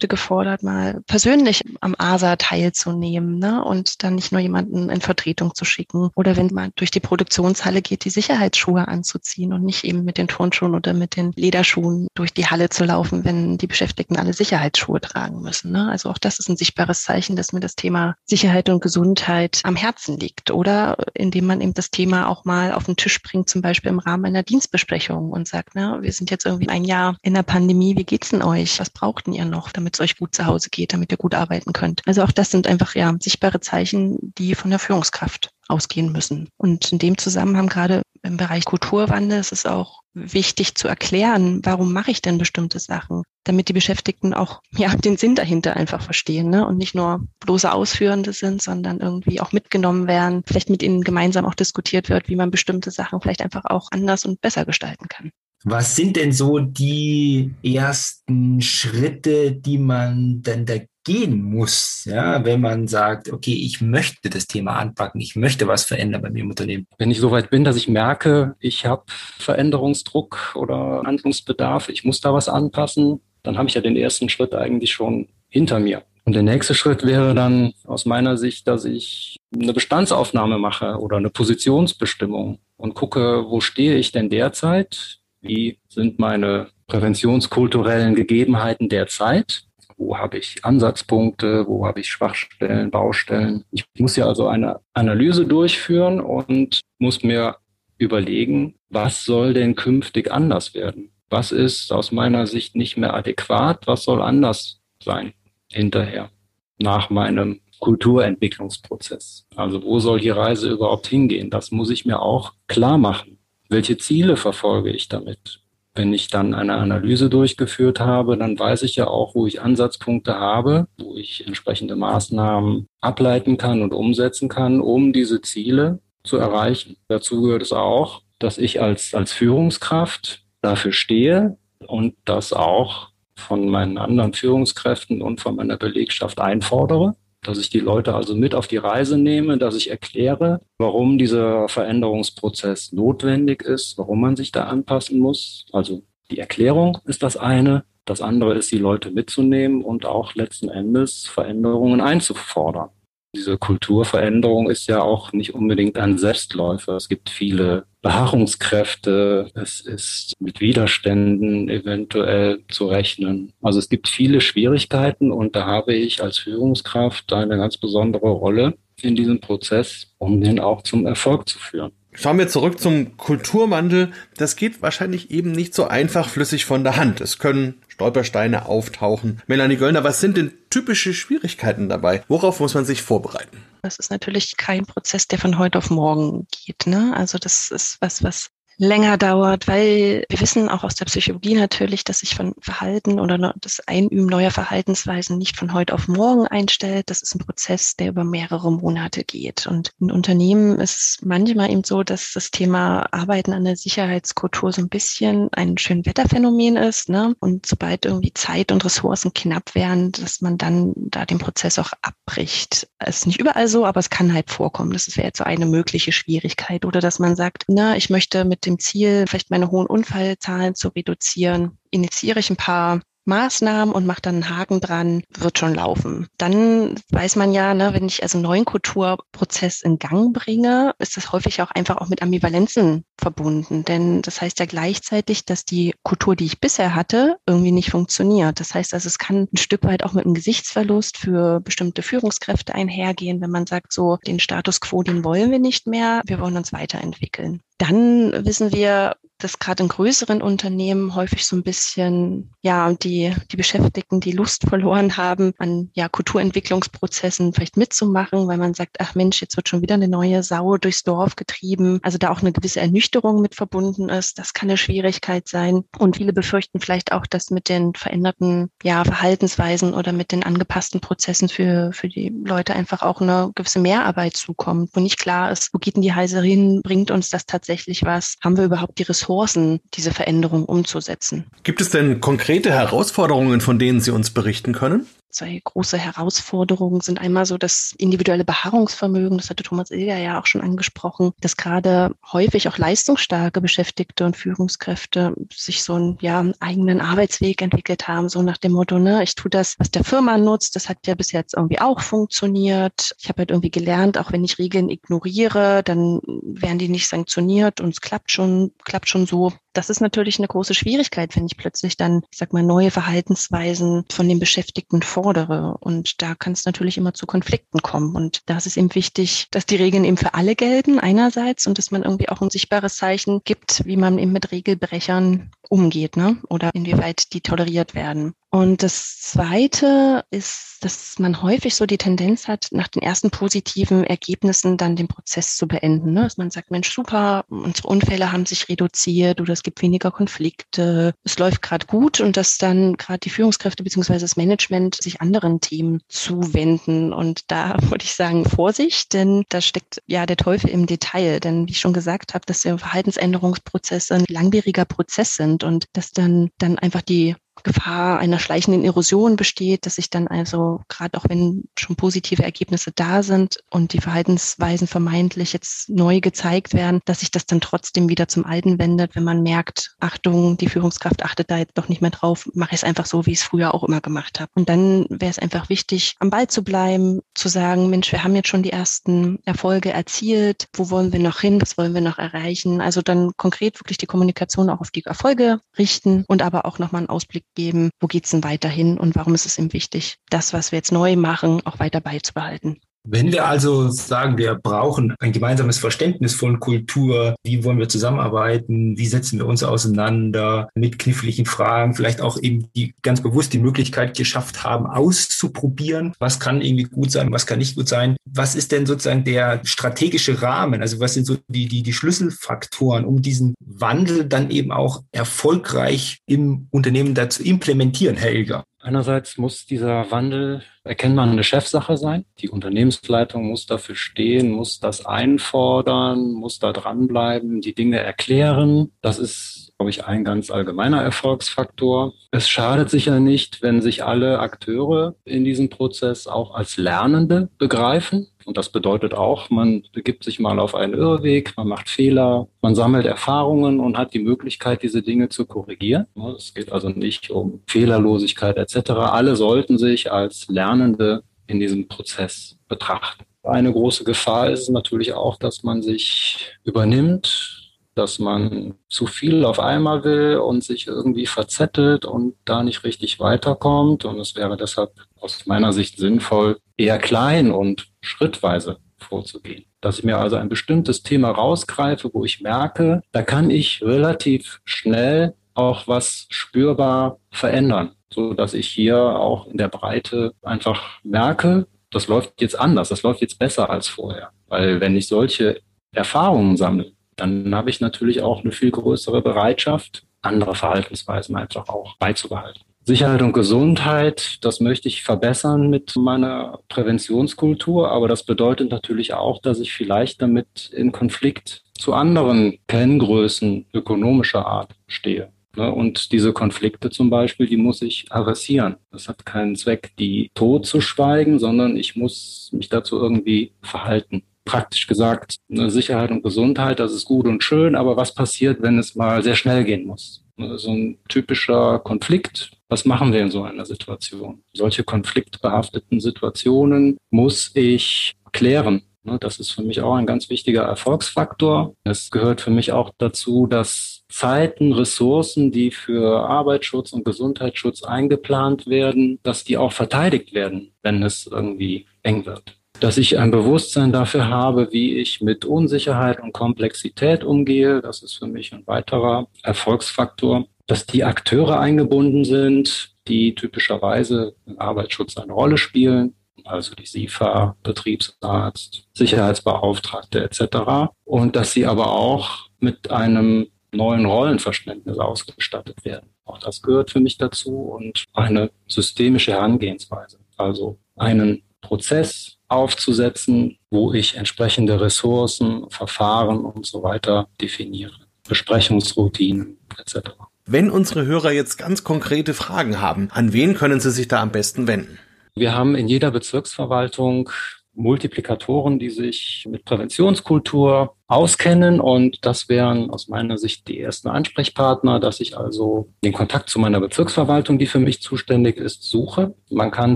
gefordert, 0.07 0.63
mal 0.63 1.01
persönlich 1.07 1.63
am 1.81 1.95
ASA 1.97 2.35
teilzunehmen 2.35 3.39
ne? 3.39 3.63
und 3.63 4.03
dann 4.03 4.15
nicht 4.15 4.31
nur 4.31 4.41
jemanden 4.41 4.89
in 4.89 5.01
Vertretung 5.01 5.53
zu 5.55 5.65
schicken 5.65 6.09
oder 6.15 6.35
wenn 6.35 6.47
man 6.53 6.71
durch 6.75 6.91
die 6.91 6.99
Produktionshalle 6.99 7.81
geht, 7.81 8.05
die 8.05 8.09
Sicherheitsschuhe 8.09 8.87
anzuziehen 8.87 9.53
und 9.53 9.63
nicht 9.63 9.83
eben 9.83 10.03
mit 10.03 10.17
den 10.17 10.27
Turnschuhen 10.27 10.75
oder 10.75 10.93
mit 10.93 11.15
den 11.15 11.31
Lederschuhen 11.35 12.07
durch 12.15 12.33
die 12.33 12.47
Halle 12.47 12.69
zu 12.69 12.85
laufen, 12.85 13.23
wenn 13.25 13.57
die 13.57 13.67
Beschäftigten 13.67 14.17
alle 14.17 14.33
Sicherheitsschuhe 14.33 15.01
tragen 15.01 15.41
müssen. 15.41 15.71
Ne? 15.71 15.89
Also 15.89 16.09
auch 16.09 16.17
das 16.17 16.39
ist 16.39 16.49
ein 16.49 16.57
sichtbares 16.57 17.03
Zeichen, 17.03 17.35
dass 17.35 17.53
mir 17.53 17.59
das 17.59 17.75
Thema 17.75 18.15
Sicherheit 18.25 18.69
und 18.69 18.81
Gesundheit 18.81 19.61
am 19.63 19.75
Herzen 19.75 20.19
liegt. 20.19 20.51
Oder 20.51 20.97
indem 21.13 21.45
man 21.45 21.61
eben 21.61 21.73
das 21.73 21.91
Thema 21.91 22.27
auch 22.27 22.45
mal 22.45 22.73
auf 22.73 22.85
den 22.85 22.95
Tisch 22.95 23.21
bringt, 23.21 23.49
zum 23.49 23.61
Beispiel 23.61 23.91
im 23.91 23.99
Rahmen 23.99 24.25
einer 24.25 24.43
Dienstbesprechung 24.43 25.31
und 25.31 25.47
sagt, 25.47 25.75
ne, 25.75 25.99
wir 26.01 26.11
sind 26.11 26.31
jetzt 26.31 26.45
irgendwie 26.45 26.69
ein 26.69 26.83
Jahr 26.83 27.17
in 27.21 27.33
der 27.33 27.43
Pandemie, 27.43 27.97
wie 27.97 28.03
geht's 28.03 28.29
denn 28.29 28.41
euch? 28.41 28.79
Was 28.79 28.89
braucht 28.89 29.27
denn 29.27 29.33
ihr 29.45 29.49
noch, 29.49 29.71
damit 29.71 29.95
es 29.95 30.01
euch 30.01 30.17
gut 30.17 30.35
zu 30.35 30.45
Hause 30.45 30.69
geht, 30.69 30.93
damit 30.93 31.11
ihr 31.11 31.17
gut 31.17 31.35
arbeiten 31.35 31.73
könnt? 31.73 32.01
Also 32.05 32.23
auch 32.23 32.31
das 32.31 32.51
sind 32.51 32.67
einfach 32.67 32.95
ja 32.95 33.13
sichtbare 33.19 33.59
Zeichen, 33.59 34.17
die 34.37 34.55
von 34.55 34.69
der 34.69 34.79
Führungskraft 34.79 35.49
ausgehen 35.67 36.11
müssen. 36.11 36.49
Und 36.57 36.91
in 36.91 36.99
dem 36.99 37.17
Zusammenhang 37.17 37.67
gerade 37.67 38.01
im 38.21 38.37
Bereich 38.37 38.65
Kulturwandel 38.65 39.39
ist 39.39 39.51
es 39.51 39.65
auch 39.65 40.01
wichtig 40.13 40.75
zu 40.75 40.87
erklären, 40.87 41.61
warum 41.63 41.93
mache 41.93 42.11
ich 42.11 42.21
denn 42.21 42.37
bestimmte 42.37 42.79
Sachen, 42.79 43.23
damit 43.43 43.69
die 43.69 43.73
Beschäftigten 43.73 44.33
auch 44.33 44.61
ja 44.75 44.95
den 44.95 45.17
Sinn 45.17 45.35
dahinter 45.35 45.75
einfach 45.75 46.01
verstehen 46.01 46.49
ne? 46.49 46.65
und 46.65 46.77
nicht 46.77 46.95
nur 46.95 47.27
bloße 47.39 47.71
Ausführende 47.71 48.33
sind, 48.33 48.61
sondern 48.61 48.99
irgendwie 48.99 49.41
auch 49.41 49.51
mitgenommen 49.51 50.07
werden, 50.07 50.43
vielleicht 50.45 50.69
mit 50.69 50.81
ihnen 50.81 51.03
gemeinsam 51.03 51.45
auch 51.45 51.53
diskutiert 51.53 52.09
wird, 52.09 52.29
wie 52.29 52.35
man 52.35 52.51
bestimmte 52.51 52.91
Sachen 52.91 53.21
vielleicht 53.21 53.41
einfach 53.41 53.65
auch 53.65 53.89
anders 53.91 54.25
und 54.25 54.41
besser 54.41 54.65
gestalten 54.65 55.07
kann. 55.07 55.31
Was 55.67 55.95
sind 55.95 56.15
denn 56.15 56.31
so 56.31 56.59
die 56.59 57.51
ersten 57.63 58.61
Schritte, 58.61 59.51
die 59.51 59.79
man 59.79 60.43
denn 60.43 60.67
da 60.67 60.75
gehen 61.03 61.41
muss, 61.41 62.05
ja, 62.05 62.45
wenn 62.45 62.61
man 62.61 62.87
sagt, 62.87 63.31
okay, 63.31 63.53
ich 63.53 63.81
möchte 63.81 64.29
das 64.29 64.45
Thema 64.45 64.75
anpacken, 64.75 65.19
ich 65.19 65.35
möchte 65.35 65.67
was 65.67 65.83
verändern 65.83 66.21
bei 66.21 66.29
mir 66.29 66.41
im 66.41 66.51
Unternehmen. 66.51 66.85
Wenn 66.99 67.09
ich 67.09 67.19
so 67.19 67.31
weit 67.31 67.49
bin, 67.49 67.63
dass 67.63 67.77
ich 67.77 67.87
merke, 67.87 68.55
ich 68.59 68.85
habe 68.85 69.05
Veränderungsdruck 69.07 70.53
oder 70.55 71.01
Handlungsbedarf, 71.03 71.89
ich 71.89 72.03
muss 72.03 72.21
da 72.21 72.31
was 72.31 72.47
anpassen, 72.47 73.21
dann 73.41 73.57
habe 73.57 73.67
ich 73.67 73.73
ja 73.73 73.81
den 73.81 73.97
ersten 73.97 74.29
Schritt 74.29 74.53
eigentlich 74.53 74.91
schon 74.91 75.29
hinter 75.49 75.79
mir. 75.79 76.03
Und 76.25 76.33
der 76.33 76.43
nächste 76.43 76.75
Schritt 76.75 77.03
wäre 77.03 77.33
dann 77.33 77.73
aus 77.85 78.05
meiner 78.05 78.37
Sicht, 78.37 78.67
dass 78.67 78.85
ich 78.85 79.37
eine 79.51 79.73
Bestandsaufnahme 79.73 80.59
mache 80.59 80.99
oder 80.99 81.17
eine 81.17 81.31
Positionsbestimmung 81.31 82.59
und 82.77 82.93
gucke, 82.93 83.45
wo 83.47 83.61
stehe 83.61 83.95
ich 83.95 84.11
denn 84.11 84.29
derzeit? 84.29 85.21
Wie 85.47 85.79
sind 85.89 86.19
meine 86.19 86.67
präventionskulturellen 86.87 88.15
Gegebenheiten 88.15 88.89
derzeit? 88.89 89.65
wo 89.97 90.17
habe 90.17 90.37
ich 90.37 90.63
Ansatzpunkte, 90.63 91.65
wo 91.67 91.87
habe 91.87 91.99
ich 92.01 92.09
Schwachstellen, 92.09 92.91
Baustellen. 92.91 93.63
Ich 93.71 93.85
muss 93.97 94.15
ja 94.15 94.25
also 94.25 94.47
eine 94.47 94.79
Analyse 94.93 95.45
durchführen 95.45 96.19
und 96.19 96.81
muss 96.99 97.23
mir 97.23 97.57
überlegen, 97.97 98.75
was 98.89 99.23
soll 99.23 99.53
denn 99.53 99.75
künftig 99.75 100.31
anders 100.31 100.73
werden? 100.73 101.11
Was 101.29 101.51
ist 101.51 101.91
aus 101.91 102.11
meiner 102.11 102.45
Sicht 102.45 102.75
nicht 102.75 102.97
mehr 102.97 103.13
adäquat? 103.13 103.87
Was 103.87 104.03
soll 104.03 104.21
anders 104.21 104.81
sein 105.01 105.33
hinterher 105.71 106.29
nach 106.77 107.09
meinem 107.09 107.61
Kulturentwicklungsprozess? 107.79 109.47
Also 109.55 109.81
wo 109.83 109.99
soll 109.99 110.19
die 110.19 110.29
Reise 110.29 110.69
überhaupt 110.69 111.07
hingehen? 111.07 111.49
Das 111.49 111.71
muss 111.71 111.89
ich 111.89 112.05
mir 112.05 112.21
auch 112.21 112.53
klar 112.67 112.97
machen. 112.97 113.34
Welche 113.69 113.97
Ziele 113.97 114.37
verfolge 114.37 114.91
ich 114.91 115.09
damit? 115.09 115.61
Wenn 115.95 116.13
ich 116.13 116.27
dann 116.27 116.53
eine 116.53 116.75
Analyse 116.75 117.29
durchgeführt 117.29 117.99
habe, 117.99 118.37
dann 118.37 118.59
weiß 118.59 118.83
ich 118.83 118.97
ja 118.97 119.07
auch, 119.07 119.33
wo 119.33 119.47
ich 119.47 119.61
Ansatzpunkte 119.61 120.35
habe, 120.35 120.87
wo 120.97 121.15
ich 121.15 121.47
entsprechende 121.47 121.95
Maßnahmen 121.95 122.87
ableiten 122.99 123.57
kann 123.57 123.81
und 123.81 123.93
umsetzen 123.93 124.49
kann, 124.49 124.81
um 124.81 125.13
diese 125.13 125.41
Ziele 125.41 125.99
zu 126.25 126.37
erreichen. 126.37 126.97
Dazu 127.07 127.41
gehört 127.41 127.61
es 127.61 127.71
auch, 127.71 128.21
dass 128.39 128.57
ich 128.57 128.81
als, 128.81 129.13
als 129.13 129.31
Führungskraft 129.31 130.43
dafür 130.61 130.91
stehe 130.91 131.57
und 131.87 132.15
das 132.25 132.51
auch 132.51 133.09
von 133.37 133.69
meinen 133.69 133.97
anderen 133.97 134.33
Führungskräften 134.33 135.21
und 135.21 135.41
von 135.41 135.55
meiner 135.55 135.77
Belegschaft 135.77 136.39
einfordere, 136.39 137.15
dass 137.47 137.57
ich 137.57 137.69
die 137.69 137.79
Leute 137.79 138.15
also 138.15 138.35
mit 138.35 138.55
auf 138.55 138.67
die 138.67 138.77
Reise 138.77 139.17
nehme, 139.17 139.57
dass 139.57 139.75
ich 139.75 139.89
erkläre, 139.89 140.61
warum 140.77 141.17
dieser 141.17 141.67
Veränderungsprozess 141.69 142.91
notwendig 142.91 143.61
ist, 143.61 143.97
warum 143.97 144.21
man 144.21 144.35
sich 144.35 144.51
da 144.51 144.65
anpassen 144.65 145.19
muss. 145.19 145.65
Also 145.71 146.03
die 146.31 146.39
Erklärung 146.39 146.97
ist 147.05 147.23
das 147.23 147.37
eine. 147.37 147.83
Das 148.05 148.21
andere 148.21 148.53
ist, 148.53 148.71
die 148.71 148.77
Leute 148.77 149.11
mitzunehmen 149.11 149.83
und 149.83 150.05
auch 150.05 150.35
letzten 150.35 150.69
Endes 150.69 151.25
Veränderungen 151.25 152.01
einzufordern. 152.01 152.89
Diese 153.35 153.57
Kulturveränderung 153.57 154.69
ist 154.69 154.87
ja 154.87 155.01
auch 155.01 155.33
nicht 155.33 155.53
unbedingt 155.53 155.97
ein 155.97 156.17
Selbstläufer. 156.17 156.95
Es 156.95 157.09
gibt 157.09 157.29
viele 157.29 157.85
Beharrungskräfte, 158.01 159.49
es 159.55 159.81
ist 159.81 160.33
mit 160.39 160.61
Widerständen 160.61 161.69
eventuell 161.69 162.63
zu 162.69 162.87
rechnen. 162.87 163.51
Also 163.61 163.79
es 163.79 163.89
gibt 163.89 164.07
viele 164.07 164.41
Schwierigkeiten 164.41 165.31
und 165.31 165.55
da 165.55 165.65
habe 165.65 165.93
ich 165.93 166.21
als 166.23 166.37
Führungskraft 166.37 167.33
eine 167.33 167.57
ganz 167.57 167.77
besondere 167.77 168.29
Rolle 168.29 168.75
in 169.01 169.15
diesem 169.15 169.41
Prozess, 169.41 170.13
um 170.17 170.39
den 170.41 170.59
auch 170.59 170.83
zum 170.83 171.05
Erfolg 171.05 171.49
zu 171.49 171.59
führen. 171.59 171.91
Schauen 172.15 172.37
wir 172.37 172.47
zurück 172.47 172.79
zum 172.79 173.17
Kulturwandel. 173.17 174.11
Das 174.37 174.55
geht 174.55 174.81
wahrscheinlich 174.81 175.31
eben 175.31 175.51
nicht 175.51 175.73
so 175.73 175.87
einfach 175.87 176.29
flüssig 176.29 176.65
von 176.65 176.83
der 176.83 176.95
Hand. 176.95 177.21
Es 177.21 177.39
können 177.39 177.75
Stolpersteine 177.87 178.65
auftauchen. 178.65 179.41
Melanie 179.47 179.77
Göllner, 179.77 180.03
was 180.03 180.19
sind 180.19 180.37
denn 180.37 180.51
typische 180.69 181.13
Schwierigkeiten 181.13 181.89
dabei? 181.89 182.23
Worauf 182.27 182.59
muss 182.59 182.73
man 182.73 182.85
sich 182.85 183.01
vorbereiten? 183.01 183.63
Das 183.81 183.97
ist 183.97 184.11
natürlich 184.11 184.57
kein 184.57 184.85
Prozess, 184.85 185.27
der 185.27 185.39
von 185.39 185.57
heute 185.59 185.77
auf 185.77 185.89
morgen 185.89 186.47
geht. 186.65 186.87
Ne? 186.87 187.13
Also 187.15 187.37
das 187.37 187.71
ist 187.71 187.97
was, 188.01 188.23
was 188.23 188.49
länger 188.77 189.17
dauert, 189.17 189.67
weil 189.67 190.25
wir 190.29 190.41
wissen 190.41 190.69
auch 190.69 190.83
aus 190.83 190.95
der 190.95 191.05
Psychologie 191.05 191.55
natürlich, 191.55 192.03
dass 192.03 192.19
sich 192.19 192.35
von 192.35 192.53
Verhalten 192.59 193.19
oder 193.19 193.53
das 193.59 193.81
Einüben 193.87 194.25
neuer 194.25 194.51
Verhaltensweisen 194.51 195.37
nicht 195.37 195.57
von 195.57 195.73
heute 195.73 195.93
auf 195.93 196.07
morgen 196.07 196.47
einstellt. 196.47 197.09
Das 197.09 197.21
ist 197.21 197.35
ein 197.35 197.39
Prozess, 197.39 197.95
der 197.95 198.09
über 198.09 198.23
mehrere 198.23 198.71
Monate 198.71 199.23
geht. 199.23 199.67
Und 199.67 199.91
in 199.99 200.11
Unternehmen 200.11 200.79
ist 200.79 201.19
manchmal 201.23 201.71
eben 201.71 201.83
so, 201.83 202.03
dass 202.03 202.33
das 202.33 202.51
Thema 202.51 203.07
Arbeiten 203.11 203.53
an 203.53 203.63
der 203.63 203.77
Sicherheitskultur 203.77 204.71
so 204.71 204.81
ein 204.81 204.89
bisschen 204.89 205.49
ein 205.53 205.77
schön 205.77 206.05
Wetterphänomen 206.05 206.75
ist. 206.75 207.09
Ne? 207.09 207.35
Und 207.39 207.65
sobald 207.65 208.05
irgendwie 208.05 208.33
Zeit 208.33 208.71
und 208.71 208.83
Ressourcen 208.83 209.33
knapp 209.33 209.75
werden, 209.75 210.11
dass 210.11 210.41
man 210.41 210.57
dann 210.57 210.93
da 210.95 211.25
den 211.25 211.39
Prozess 211.39 211.79
auch 211.79 211.91
abbricht. 212.01 212.87
Es 212.99 213.19
ist 213.19 213.27
nicht 213.27 213.39
überall 213.39 213.67
so, 213.67 213.85
aber 213.85 213.99
es 213.99 214.09
kann 214.09 214.33
halt 214.33 214.49
vorkommen. 214.49 214.91
Das 214.91 215.15
wäre 215.15 215.27
jetzt 215.27 215.37
so 215.37 215.43
eine 215.43 215.65
mögliche 215.65 216.11
Schwierigkeit. 216.11 216.83
Oder 216.85 216.99
dass 216.99 217.19
man 217.19 217.35
sagt, 217.35 217.63
na, 217.67 217.95
ich 217.95 218.09
möchte 218.09 218.43
mit 218.43 218.64
dem 218.65 218.79
Ziel, 218.79 219.25
vielleicht 219.27 219.51
meine 219.51 219.71
hohen 219.71 219.87
Unfallzahlen 219.87 220.75
zu 220.75 220.89
reduzieren, 220.89 221.77
initiiere 221.91 222.39
ich 222.39 222.49
ein 222.49 222.55
paar 222.55 223.01
Maßnahmen 223.25 223.93
und 223.93 224.05
mache 224.05 224.21
dann 224.21 224.35
einen 224.35 224.57
Haken 224.57 224.81
dran, 224.81 225.23
wird 225.37 225.59
schon 225.59 225.75
laufen. 225.75 226.27
Dann 226.37 226.95
weiß 227.09 227.35
man 227.35 227.53
ja, 227.53 227.73
ne, 227.73 227.93
wenn 227.93 228.05
ich 228.05 228.23
also 228.23 228.37
einen 228.37 228.43
neuen 228.43 228.65
Kulturprozess 228.65 229.81
in 229.81 229.99
Gang 229.99 230.33
bringe, 230.33 230.93
ist 230.99 231.17
das 231.17 231.31
häufig 231.31 231.61
auch 231.61 231.71
einfach 231.71 231.97
auch 231.97 232.09
mit 232.09 232.21
Ambivalenzen 232.21 233.05
verbunden. 233.17 233.83
Denn 233.85 234.21
das 234.21 234.41
heißt 234.41 234.59
ja 234.59 234.65
gleichzeitig, 234.65 235.45
dass 235.45 235.65
die 235.65 235.93
Kultur, 236.03 236.35
die 236.35 236.45
ich 236.45 236.59
bisher 236.59 236.95
hatte, 236.95 237.37
irgendwie 237.47 237.71
nicht 237.71 237.91
funktioniert. 237.91 238.59
Das 238.59 238.73
heißt 238.73 238.93
also, 238.93 239.07
es 239.07 239.17
kann 239.17 239.47
ein 239.51 239.57
Stück 239.57 239.83
weit 239.83 240.03
auch 240.03 240.13
mit 240.13 240.25
einem 240.25 240.33
Gesichtsverlust 240.33 241.17
für 241.17 241.59
bestimmte 241.61 242.01
Führungskräfte 242.01 242.75
einhergehen, 242.75 243.41
wenn 243.41 243.51
man 243.51 243.67
sagt, 243.67 243.93
so 243.93 244.17
den 244.27 244.39
Status 244.39 244.81
quo, 244.81 245.03
den 245.03 245.23
wollen 245.23 245.51
wir 245.51 245.59
nicht 245.59 245.87
mehr, 245.87 246.21
wir 246.25 246.39
wollen 246.39 246.57
uns 246.57 246.73
weiterentwickeln. 246.73 247.61
Dann 247.77 248.45
wissen 248.45 248.71
wir, 248.71 249.15
dass 249.37 249.59
gerade 249.59 249.83
in 249.83 249.89
größeren 249.89 250.41
Unternehmen 250.41 251.13
häufig 251.15 251.45
so 251.45 251.55
ein 251.55 251.63
bisschen, 251.63 252.51
ja, 252.61 252.93
die, 252.93 253.33
die 253.51 253.57
Beschäftigten 253.57 254.19
die 254.19 254.31
Lust 254.31 254.63
verloren 254.67 255.17
haben, 255.17 255.53
an 255.57 255.89
ja, 255.93 256.07
Kulturentwicklungsprozessen 256.07 257.53
vielleicht 257.53 257.77
mitzumachen, 257.77 258.47
weil 258.47 258.57
man 258.57 258.73
sagt, 258.73 258.97
ach 258.99 259.15
Mensch, 259.15 259.41
jetzt 259.41 259.57
wird 259.57 259.67
schon 259.67 259.81
wieder 259.81 259.95
eine 259.95 260.07
neue 260.07 260.41
Sau 260.41 260.77
durchs 260.77 261.03
Dorf 261.03 261.35
getrieben. 261.35 261.99
Also 262.01 262.17
da 262.17 262.31
auch 262.31 262.41
eine 262.41 262.53
gewisse 262.53 262.79
Ernüchterung 262.79 263.41
mit 263.41 263.55
verbunden 263.55 264.09
ist. 264.09 264.39
Das 264.39 264.53
kann 264.53 264.69
eine 264.69 264.77
Schwierigkeit 264.77 265.47
sein. 265.47 265.83
Und 265.97 266.15
viele 266.15 266.33
befürchten 266.33 266.79
vielleicht 266.79 267.11
auch, 267.11 267.25
dass 267.25 267.51
mit 267.51 267.67
den 267.67 267.93
veränderten 267.93 268.69
ja, 268.83 269.03
Verhaltensweisen 269.03 269.93
oder 269.93 270.13
mit 270.13 270.31
den 270.31 270.43
angepassten 270.43 271.01
Prozessen 271.01 271.49
für, 271.49 271.91
für 271.91 272.07
die 272.07 272.33
Leute 272.45 272.73
einfach 272.73 273.01
auch 273.01 273.21
eine 273.21 273.51
gewisse 273.53 273.79
Mehrarbeit 273.79 274.37
zukommt, 274.37 274.91
wo 274.93 275.01
nicht 275.01 275.19
klar 275.19 275.51
ist, 275.51 275.73
wo 275.73 275.79
geht 275.79 275.95
denn 275.95 276.01
die 276.01 276.13
Heise 276.13 276.41
hin, 276.41 276.81
bringt 276.83 277.11
uns 277.11 277.29
das 277.29 277.45
tatsächlich 277.45 278.03
was? 278.03 278.37
Haben 278.41 278.57
wir 278.57 278.65
überhaupt 278.65 278.97
die 278.97 279.03
Ressourcen? 279.03 279.24
Ressourcen, 279.25 279.79
diese 279.95 280.11
Veränderung 280.11 280.65
umzusetzen. 280.65 281.45
Gibt 281.63 281.81
es 281.81 281.89
denn 281.89 282.21
konkrete 282.21 282.71
Herausforderungen, 282.71 283.59
von 283.59 283.79
denen 283.79 283.99
Sie 283.99 284.11
uns 284.11 284.29
berichten 284.29 284.73
können? 284.73 285.07
Zwei 285.35 285.61
große 285.63 285.97
Herausforderungen 285.97 287.01
sind. 287.01 287.19
Einmal 287.19 287.45
so 287.45 287.57
das 287.57 287.93
individuelle 287.97 288.45
Beharrungsvermögen, 288.45 289.37
das 289.37 289.49
hatte 289.49 289.63
Thomas 289.63 289.91
Ilger 289.91 290.17
ja 290.17 290.39
auch 290.39 290.45
schon 290.45 290.61
angesprochen, 290.61 291.33
dass 291.41 291.57
gerade 291.57 292.15
häufig 292.31 292.67
auch 292.67 292.77
leistungsstarke 292.77 293.61
Beschäftigte 293.61 294.25
und 294.25 294.37
Führungskräfte 294.37 295.33
sich 295.53 295.83
so 295.83 295.93
einen 295.93 296.17
ja, 296.21 296.43
eigenen 296.59 297.01
Arbeitsweg 297.01 297.61
entwickelt 297.61 298.07
haben, 298.07 298.29
so 298.29 298.41
nach 298.41 298.57
dem 298.57 298.71
Motto, 298.71 298.97
ne, 298.97 299.23
ich 299.23 299.35
tue 299.35 299.49
das, 299.49 299.75
was 299.77 299.91
der 299.91 300.03
Firma 300.03 300.37
nutzt, 300.37 300.75
das 300.75 300.89
hat 300.89 301.05
ja 301.05 301.15
bis 301.15 301.31
jetzt 301.31 301.53
irgendwie 301.53 301.79
auch 301.79 302.01
funktioniert. 302.01 303.15
Ich 303.19 303.29
habe 303.29 303.39
halt 303.39 303.51
irgendwie 303.51 303.71
gelernt, 303.71 304.17
auch 304.17 304.31
wenn 304.31 304.43
ich 304.43 304.57
Regeln 304.57 304.89
ignoriere, 304.89 305.83
dann 305.83 306.21
werden 306.25 306.79
die 306.79 306.89
nicht 306.89 307.07
sanktioniert 307.07 307.81
und 307.81 307.89
es 307.89 308.01
klappt 308.01 308.31
schon, 308.31 308.71
klappt 308.83 309.09
schon 309.09 309.25
so 309.25 309.51
das 309.75 309.89
ist 309.89 309.99
natürlich 309.99 310.39
eine 310.39 310.47
große 310.47 310.73
Schwierigkeit, 310.73 311.35
wenn 311.35 311.45
ich 311.45 311.57
plötzlich 311.57 311.97
dann, 311.97 312.23
ich 312.31 312.37
sag 312.37 312.53
mal, 312.53 312.63
neue 312.63 312.91
Verhaltensweisen 312.91 314.05
von 314.09 314.27
den 314.27 314.39
Beschäftigten 314.39 315.01
fordere. 315.01 315.77
Und 315.79 316.21
da 316.21 316.33
kann 316.33 316.53
es 316.53 316.65
natürlich 316.65 316.97
immer 316.97 317.13
zu 317.13 317.25
Konflikten 317.25 317.81
kommen. 317.81 318.15
Und 318.15 318.41
da 318.45 318.57
ist 318.57 318.67
es 318.67 318.77
eben 318.77 318.93
wichtig, 318.95 319.47
dass 319.51 319.65
die 319.65 319.75
Regeln 319.75 320.05
eben 320.05 320.17
für 320.17 320.33
alle 320.33 320.55
gelten, 320.55 320.99
einerseits, 320.99 321.67
und 321.67 321.77
dass 321.77 321.91
man 321.91 322.03
irgendwie 322.03 322.29
auch 322.29 322.41
ein 322.41 322.49
sichtbares 322.49 322.95
Zeichen 322.95 323.41
gibt, 323.43 323.85
wie 323.85 323.97
man 323.97 324.17
eben 324.17 324.31
mit 324.31 324.51
Regelbrechern 324.51 325.51
umgeht, 325.69 326.17
ne? 326.17 326.37
Oder 326.49 326.71
inwieweit 326.73 327.33
die 327.33 327.41
toleriert 327.41 327.95
werden. 327.95 328.33
Und 328.55 328.83
das 328.83 329.19
Zweite 329.19 330.23
ist, 330.31 330.77
dass 330.79 331.19
man 331.19 331.41
häufig 331.41 331.75
so 331.75 331.85
die 331.85 331.97
Tendenz 331.97 332.47
hat, 332.47 332.67
nach 332.71 332.87
den 332.87 333.01
ersten 333.01 333.29
positiven 333.29 334.05
Ergebnissen 334.05 334.77
dann 334.77 334.95
den 334.95 335.09
Prozess 335.09 335.57
zu 335.57 335.67
beenden. 335.67 336.13
Ne? 336.13 336.21
Dass 336.21 336.37
man 336.37 336.51
sagt, 336.51 336.71
Mensch, 336.71 336.89
super, 336.89 337.43
unsere 337.49 337.89
Unfälle 337.89 338.31
haben 338.31 338.45
sich 338.45 338.69
reduziert 338.69 339.41
oder 339.41 339.51
es 339.51 339.61
gibt 339.61 339.81
weniger 339.81 340.09
Konflikte, 340.09 341.13
es 341.25 341.37
läuft 341.37 341.63
gerade 341.63 341.85
gut 341.85 342.21
und 342.21 342.37
dass 342.37 342.57
dann 342.57 342.95
gerade 342.95 343.19
die 343.19 343.29
Führungskräfte 343.29 343.83
beziehungsweise 343.83 344.21
das 344.21 344.37
Management 344.37 345.03
sich 345.03 345.19
anderen 345.19 345.59
Themen 345.59 346.01
zuwenden. 346.07 347.11
Und 347.11 347.51
da 347.51 347.75
würde 347.89 348.05
ich 348.05 348.13
sagen, 348.13 348.45
Vorsicht, 348.45 349.11
denn 349.11 349.43
da 349.49 349.59
steckt 349.59 350.01
ja 350.05 350.25
der 350.25 350.37
Teufel 350.37 350.69
im 350.69 350.85
Detail. 350.85 351.41
Denn 351.41 351.67
wie 351.67 351.71
ich 351.71 351.81
schon 351.81 351.91
gesagt 351.91 352.33
habe, 352.33 352.45
dass 352.45 352.63
ja 352.63 352.77
Verhaltensänderungsprozesse 352.77 354.15
ein 354.15 354.25
langwieriger 354.29 354.85
Prozess 354.85 355.35
sind 355.35 355.64
und 355.65 355.85
dass 355.93 356.11
dann, 356.11 356.49
dann 356.57 356.79
einfach 356.79 357.01
die 357.01 357.35
Gefahr 357.63 358.19
einer 358.19 358.39
schleichenden 358.39 358.83
Erosion 358.83 359.35
besteht, 359.35 359.85
dass 359.85 359.95
sich 359.95 360.09
dann 360.09 360.27
also, 360.27 360.81
gerade 360.87 361.17
auch 361.17 361.25
wenn 361.29 361.65
schon 361.77 361.95
positive 361.95 362.43
Ergebnisse 362.43 362.91
da 362.93 363.23
sind 363.23 363.59
und 363.69 363.93
die 363.93 364.01
Verhaltensweisen 364.01 364.87
vermeintlich 364.87 365.53
jetzt 365.53 365.89
neu 365.89 366.19
gezeigt 366.19 366.73
werden, 366.73 367.01
dass 367.05 367.21
sich 367.21 367.31
das 367.31 367.45
dann 367.45 367.61
trotzdem 367.61 368.09
wieder 368.09 368.27
zum 368.27 368.45
Alten 368.45 368.79
wendet, 368.79 369.15
wenn 369.15 369.23
man 369.23 369.43
merkt, 369.43 369.95
Achtung, 369.99 370.57
die 370.57 370.69
Führungskraft 370.69 371.23
achtet 371.23 371.49
da 371.49 371.57
jetzt 371.57 371.77
doch 371.77 371.89
nicht 371.89 372.01
mehr 372.01 372.11
drauf, 372.11 372.49
mache 372.53 372.75
ich 372.75 372.81
es 372.81 372.83
einfach 372.83 373.05
so, 373.05 373.25
wie 373.25 373.31
ich 373.31 373.39
es 373.39 373.43
früher 373.43 373.73
auch 373.73 373.83
immer 373.83 374.01
gemacht 374.01 374.39
habe. 374.39 374.51
Und 374.55 374.69
dann 374.69 375.05
wäre 375.09 375.31
es 375.31 375.39
einfach 375.39 375.69
wichtig, 375.69 376.15
am 376.19 376.29
Ball 376.29 376.47
zu 376.47 376.63
bleiben, 376.63 377.21
zu 377.33 377.47
sagen, 377.47 377.89
Mensch, 377.89 378.11
wir 378.11 378.23
haben 378.23 378.35
jetzt 378.35 378.49
schon 378.49 378.63
die 378.63 378.71
ersten 378.71 379.39
Erfolge 379.45 379.91
erzielt, 379.91 380.67
wo 380.73 380.89
wollen 380.89 381.13
wir 381.13 381.19
noch 381.19 381.39
hin, 381.39 381.61
was 381.61 381.77
wollen 381.77 381.93
wir 381.93 382.01
noch 382.01 382.17
erreichen? 382.17 382.81
Also 382.81 383.01
dann 383.01 383.31
konkret 383.37 383.79
wirklich 383.79 383.97
die 383.97 384.05
Kommunikation 384.05 384.69
auch 384.69 384.81
auf 384.81 384.91
die 384.91 385.05
Erfolge 385.05 385.59
richten 385.77 386.25
und 386.27 386.41
aber 386.41 386.65
auch 386.65 386.79
nochmal 386.79 386.99
einen 386.99 387.09
Ausblick 387.09 387.44
geben, 387.55 387.89
wo 387.99 388.07
geht's 388.07 388.31
denn 388.31 388.43
weiterhin 388.43 388.97
und 388.97 389.15
warum 389.15 389.35
ist 389.35 389.45
es 389.45 389.57
ihm 389.57 389.71
wichtig, 389.73 390.17
das, 390.29 390.53
was 390.53 390.71
wir 390.71 390.77
jetzt 390.77 390.91
neu 390.91 391.15
machen, 391.15 391.65
auch 391.65 391.79
weiter 391.79 392.01
beizubehalten. 392.01 392.79
Wenn 393.07 393.31
wir 393.31 393.47
also 393.47 393.89
sagen, 393.89 394.37
wir 394.37 394.55
brauchen 394.55 395.15
ein 395.19 395.31
gemeinsames 395.31 395.77
Verständnis 395.77 396.33
von 396.33 396.59
Kultur, 396.59 397.35
wie 397.43 397.63
wollen 397.63 397.77
wir 397.77 397.87
zusammenarbeiten, 397.87 398.97
wie 398.97 399.05
setzen 399.05 399.37
wir 399.37 399.45
uns 399.45 399.63
auseinander 399.63 400.69
mit 400.73 400.97
kniffligen 400.97 401.45
Fragen, 401.45 401.93
vielleicht 401.93 402.19
auch 402.19 402.41
eben 402.41 402.67
die 402.75 402.95
ganz 403.03 403.21
bewusst 403.21 403.53
die 403.53 403.59
Möglichkeit 403.59 404.17
geschafft 404.17 404.63
haben, 404.63 404.87
auszuprobieren, 404.87 406.13
was 406.17 406.39
kann 406.39 406.61
irgendwie 406.61 406.85
gut 406.85 407.11
sein, 407.11 407.31
was 407.31 407.45
kann 407.45 407.59
nicht 407.59 407.75
gut 407.75 407.87
sein. 407.87 408.15
Was 408.25 408.55
ist 408.55 408.71
denn 408.71 408.87
sozusagen 408.87 409.23
der 409.23 409.61
strategische 409.63 410.41
Rahmen? 410.41 410.81
Also 410.81 410.99
was 410.99 411.13
sind 411.13 411.25
so 411.25 411.37
die, 411.47 411.67
die, 411.67 411.83
die 411.83 411.93
Schlüsselfaktoren, 411.93 413.05
um 413.05 413.21
diesen 413.21 413.53
Wandel 413.59 414.25
dann 414.25 414.49
eben 414.49 414.71
auch 414.71 415.03
erfolgreich 415.11 416.17
im 416.25 416.67
Unternehmen 416.71 417.13
dazu 417.13 417.43
implementieren, 417.43 418.17
Ilger? 418.17 418.63
Einerseits 418.85 419.39
muss 419.39 419.65
dieser 419.65 420.11
Wandel 420.11 420.61
erkennbar 420.83 421.25
eine 421.25 421.43
Chefsache 421.43 421.97
sein. 421.97 422.23
Die 422.37 422.49
Unternehmensleitung 422.49 423.47
muss 423.47 423.65
dafür 423.65 423.95
stehen, 423.95 424.51
muss 424.51 424.79
das 424.79 425.07
einfordern, 425.07 426.33
muss 426.33 426.59
da 426.59 426.71
dranbleiben, 426.71 427.61
die 427.61 427.73
Dinge 427.73 427.97
erklären. 427.97 428.91
Das 429.01 429.17
ist, 429.17 429.64
glaube 429.77 429.89
ich, 429.89 430.05
ein 430.05 430.23
ganz 430.23 430.51
allgemeiner 430.51 431.01
Erfolgsfaktor. 431.01 432.13
Es 432.31 432.47
schadet 432.47 432.89
sicher 432.89 433.19
nicht, 433.19 433.61
wenn 433.61 433.81
sich 433.81 434.05
alle 434.05 434.39
Akteure 434.39 435.15
in 435.25 435.43
diesem 435.43 435.69
Prozess 435.69 436.27
auch 436.27 436.55
als 436.55 436.77
Lernende 436.77 437.49
begreifen. 437.57 438.27
Und 438.45 438.57
das 438.57 438.69
bedeutet 438.69 439.13
auch, 439.13 439.49
man 439.49 439.83
begibt 439.91 440.23
sich 440.23 440.39
mal 440.39 440.59
auf 440.59 440.75
einen 440.75 440.93
Irrweg, 440.93 441.57
man 441.57 441.67
macht 441.67 441.89
Fehler, 441.89 442.47
man 442.61 442.75
sammelt 442.75 443.05
Erfahrungen 443.05 443.79
und 443.79 443.97
hat 443.97 444.13
die 444.13 444.19
Möglichkeit, 444.19 444.81
diese 444.81 445.01
Dinge 445.01 445.29
zu 445.29 445.45
korrigieren. 445.45 446.05
Es 446.37 446.53
geht 446.53 446.71
also 446.71 446.89
nicht 446.89 447.29
um 447.29 447.61
Fehlerlosigkeit 447.67 448.57
etc. 448.57 448.91
Alle 448.91 449.35
sollten 449.35 449.77
sich 449.77 450.11
als 450.11 450.47
Lernende 450.47 451.23
in 451.47 451.59
diesem 451.59 451.87
Prozess 451.87 452.57
betrachten. 452.69 453.25
Eine 453.43 453.71
große 453.71 454.03
Gefahr 454.05 454.49
ist 454.49 454.69
natürlich 454.69 455.13
auch, 455.13 455.37
dass 455.37 455.63
man 455.63 455.83
sich 455.83 456.57
übernimmt, 456.63 457.64
dass 457.95 458.19
man 458.19 458.75
zu 458.89 459.07
viel 459.07 459.45
auf 459.45 459.59
einmal 459.59 460.03
will 460.03 460.37
und 460.37 460.63
sich 460.63 460.87
irgendwie 460.87 461.25
verzettelt 461.25 462.05
und 462.05 462.35
da 462.45 462.61
nicht 462.61 462.83
richtig 462.83 463.19
weiterkommt. 463.19 464.05
Und 464.05 464.19
es 464.19 464.35
wäre 464.35 464.57
deshalb 464.57 464.91
aus 465.19 465.45
meiner 465.45 465.73
Sicht 465.73 465.97
sinnvoll, 465.97 466.59
eher 466.77 466.99
klein 466.99 467.51
und 467.51 467.87
schrittweise 468.01 468.77
vorzugehen. 468.97 469.65
Dass 469.81 469.99
ich 469.99 470.05
mir 470.05 470.17
also 470.17 470.35
ein 470.35 470.49
bestimmtes 470.49 471.03
Thema 471.03 471.31
rausgreife, 471.31 472.09
wo 472.13 472.25
ich 472.25 472.41
merke, 472.41 473.01
da 473.11 473.21
kann 473.21 473.49
ich 473.49 473.81
relativ 473.81 474.61
schnell 474.65 475.33
auch 475.53 475.87
was 475.87 476.27
spürbar 476.29 477.19
verändern, 477.31 477.93
so 478.13 478.33
dass 478.33 478.53
ich 478.53 478.67
hier 478.67 478.97
auch 478.97 479.47
in 479.47 479.57
der 479.57 479.69
Breite 479.69 480.33
einfach 480.41 480.99
merke, 481.03 481.67
das 481.91 482.07
läuft 482.07 482.41
jetzt 482.41 482.59
anders, 482.59 482.89
das 482.89 483.03
läuft 483.03 483.21
jetzt 483.21 483.39
besser 483.39 483.69
als 483.69 483.87
vorher. 483.87 484.31
Weil 484.47 484.81
wenn 484.81 484.97
ich 484.97 485.07
solche 485.07 485.61
Erfahrungen 485.93 486.57
sammle, 486.57 486.91
dann 487.15 487.53
habe 487.55 487.69
ich 487.69 487.81
natürlich 487.81 488.21
auch 488.21 488.41
eine 488.41 488.51
viel 488.51 488.71
größere 488.71 489.21
Bereitschaft, 489.21 490.03
andere 490.21 490.55
Verhaltensweisen 490.55 491.35
einfach 491.35 491.69
auch 491.69 491.95
beizubehalten. 491.97 492.61
Sicherheit 492.87 493.23
und 493.23 493.33
Gesundheit, 493.33 494.37
das 494.41 494.59
möchte 494.59 494.87
ich 494.87 495.01
verbessern 495.01 495.71
mit 495.71 495.95
meiner 495.95 496.59
Präventionskultur, 496.67 497.89
aber 497.89 498.07
das 498.07 498.23
bedeutet 498.23 498.69
natürlich 498.69 499.15
auch, 499.15 499.41
dass 499.41 499.59
ich 499.59 499.73
vielleicht 499.73 500.21
damit 500.21 500.69
in 500.71 500.91
Konflikt 500.91 501.63
zu 501.75 501.93
anderen 501.93 502.59
Kenngrößen 502.67 503.65
ökonomischer 503.73 504.45
Art 504.45 504.75
stehe. 504.85 505.29
Ne? 505.55 505.71
Und 505.71 506.11
diese 506.11 506.31
Konflikte 506.31 506.91
zum 506.91 507.09
Beispiel, 507.09 507.47
die 507.47 507.57
muss 507.57 507.81
ich 507.81 508.05
adressieren. 508.11 508.75
Das 508.91 509.07
hat 509.07 509.25
keinen 509.25 509.55
Zweck, 509.55 509.93
die 509.97 510.29
tot 510.35 510.67
zu 510.67 510.79
schweigen, 510.79 511.39
sondern 511.39 511.77
ich 511.77 511.95
muss 511.95 512.49
mich 512.53 512.69
dazu 512.69 512.97
irgendwie 512.97 513.53
verhalten 513.63 514.23
praktisch 514.45 514.87
gesagt, 514.87 515.37
eine 515.51 515.69
Sicherheit 515.69 516.11
und 516.11 516.23
Gesundheit, 516.23 516.79
das 516.79 516.93
ist 516.93 517.05
gut 517.05 517.25
und 517.25 517.43
schön, 517.43 517.75
aber 517.75 517.97
was 517.97 518.13
passiert, 518.13 518.61
wenn 518.61 518.79
es 518.79 518.95
mal 518.95 519.23
sehr 519.23 519.35
schnell 519.35 519.63
gehen 519.63 519.85
muss? 519.85 520.23
So 520.37 520.71
ein 520.71 520.97
typischer 521.09 521.79
Konflikt. 521.79 522.51
Was 522.69 522.85
machen 522.85 523.13
wir 523.13 523.21
in 523.21 523.31
so 523.31 523.43
einer 523.43 523.65
Situation? 523.65 524.43
Solche 524.53 524.83
konfliktbehafteten 524.83 525.99
Situationen 525.99 526.97
muss 527.09 527.51
ich 527.53 528.13
klären. 528.31 528.83
Ne, 529.03 529.17
das 529.19 529.39
ist 529.39 529.51
für 529.51 529.61
mich 529.61 529.81
auch 529.81 529.93
ein 529.95 530.07
ganz 530.07 530.29
wichtiger 530.29 530.63
Erfolgsfaktor. 530.63 531.75
Es 531.83 532.09
gehört 532.09 532.41
für 532.41 532.49
mich 532.49 532.71
auch 532.71 532.91
dazu, 532.97 533.47
dass 533.47 534.03
Zeiten, 534.09 534.73
Ressourcen, 534.73 535.51
die 535.51 535.71
für 535.71 536.27
Arbeitsschutz 536.27 536.91
und 536.91 537.05
Gesundheitsschutz 537.05 537.83
eingeplant 537.83 538.67
werden, 538.67 539.19
dass 539.23 539.43
die 539.43 539.57
auch 539.57 539.71
verteidigt 539.71 540.33
werden, 540.33 540.73
wenn 540.81 541.03
es 541.03 541.27
irgendwie 541.27 541.85
eng 542.03 542.25
wird 542.25 542.57
dass 542.79 542.97
ich 542.97 543.17
ein 543.17 543.31
Bewusstsein 543.31 543.91
dafür 543.91 544.27
habe, 544.27 544.71
wie 544.71 544.97
ich 544.97 545.21
mit 545.21 545.45
Unsicherheit 545.45 546.19
und 546.19 546.33
Komplexität 546.33 547.23
umgehe. 547.23 547.81
Das 547.81 548.03
ist 548.03 548.15
für 548.15 548.27
mich 548.27 548.53
ein 548.53 548.67
weiterer 548.67 549.27
Erfolgsfaktor. 549.43 550.45
Dass 550.67 550.85
die 550.85 551.03
Akteure 551.03 551.59
eingebunden 551.59 552.25
sind, 552.25 552.95
die 553.07 553.35
typischerweise 553.35 554.35
im 554.45 554.59
Arbeitsschutz 554.59 555.15
eine 555.17 555.33
Rolle 555.33 555.57
spielen, 555.57 556.15
also 556.43 556.75
die 556.75 556.85
SIFA, 556.85 557.55
Betriebsarzt, 557.63 558.87
Sicherheitsbeauftragte 558.93 560.23
etc. 560.23 560.91
Und 561.03 561.35
dass 561.35 561.53
sie 561.53 561.65
aber 561.65 561.91
auch 561.91 562.49
mit 562.59 562.91
einem 562.91 563.47
neuen 563.71 564.05
Rollenverständnis 564.05 564.97
ausgestattet 564.97 565.83
werden. 565.85 566.09
Auch 566.23 566.39
das 566.39 566.61
gehört 566.61 566.91
für 566.91 566.99
mich 566.99 567.17
dazu 567.17 567.51
und 567.51 568.05
eine 568.13 568.49
systemische 568.67 569.33
Herangehensweise. 569.33 570.19
Also 570.37 570.79
einen 570.95 571.43
Prozess 571.61 572.34
aufzusetzen, 572.47 573.57
wo 573.69 573.93
ich 573.93 574.15
entsprechende 574.15 574.79
Ressourcen, 574.79 575.69
Verfahren 575.69 576.39
und 576.39 576.65
so 576.65 576.83
weiter 576.83 577.27
definiere. 577.41 577.93
Besprechungsroutinen 578.27 579.57
etc. 579.79 580.11
Wenn 580.45 580.69
unsere 580.69 581.05
Hörer 581.05 581.31
jetzt 581.31 581.57
ganz 581.57 581.83
konkrete 581.83 582.33
Fragen 582.33 582.81
haben, 582.81 583.09
an 583.11 583.33
wen 583.33 583.55
können 583.55 583.79
sie 583.79 583.91
sich 583.91 584.07
da 584.07 584.21
am 584.21 584.31
besten 584.31 584.67
wenden? 584.67 584.99
Wir 585.35 585.53
haben 585.53 585.75
in 585.75 585.87
jeder 585.87 586.11
Bezirksverwaltung 586.11 587.29
Multiplikatoren, 587.73 588.79
die 588.79 588.89
sich 588.89 589.45
mit 589.49 589.65
Präventionskultur 589.65 590.95
auskennen 591.07 591.79
und 591.79 592.25
das 592.25 592.49
wären 592.49 592.89
aus 592.89 593.07
meiner 593.07 593.37
Sicht 593.37 593.67
die 593.67 593.79
ersten 593.79 594.07
Ansprechpartner, 594.07 594.99
dass 594.99 595.19
ich 595.19 595.37
also 595.37 595.93
den 596.03 596.13
Kontakt 596.13 596.49
zu 596.49 596.57
meiner 596.59 596.79
Bezirksverwaltung, 596.79 597.59
die 597.59 597.67
für 597.67 597.77
mich 597.79 598.01
zuständig 598.01 598.57
ist, 598.57 598.81
suche. 598.83 599.35
Man 599.51 599.69
kann 599.69 599.95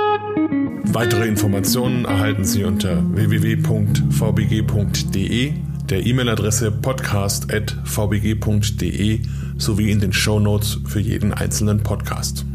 Weitere 0.83 1.29
Informationen 1.29 2.03
erhalten 2.03 2.43
Sie 2.43 2.65
unter 2.65 3.01
www.vbg.de, 3.15 3.93
der 5.89 6.05
E-Mail-Adresse 6.05 6.73
podcast.vbg.de 6.73 9.21
sowie 9.57 9.89
in 9.89 10.01
den 10.01 10.11
Show 10.11 10.41
Notes 10.41 10.79
für 10.85 10.99
jeden 10.99 11.33
einzelnen 11.33 11.81
Podcast. 11.81 12.45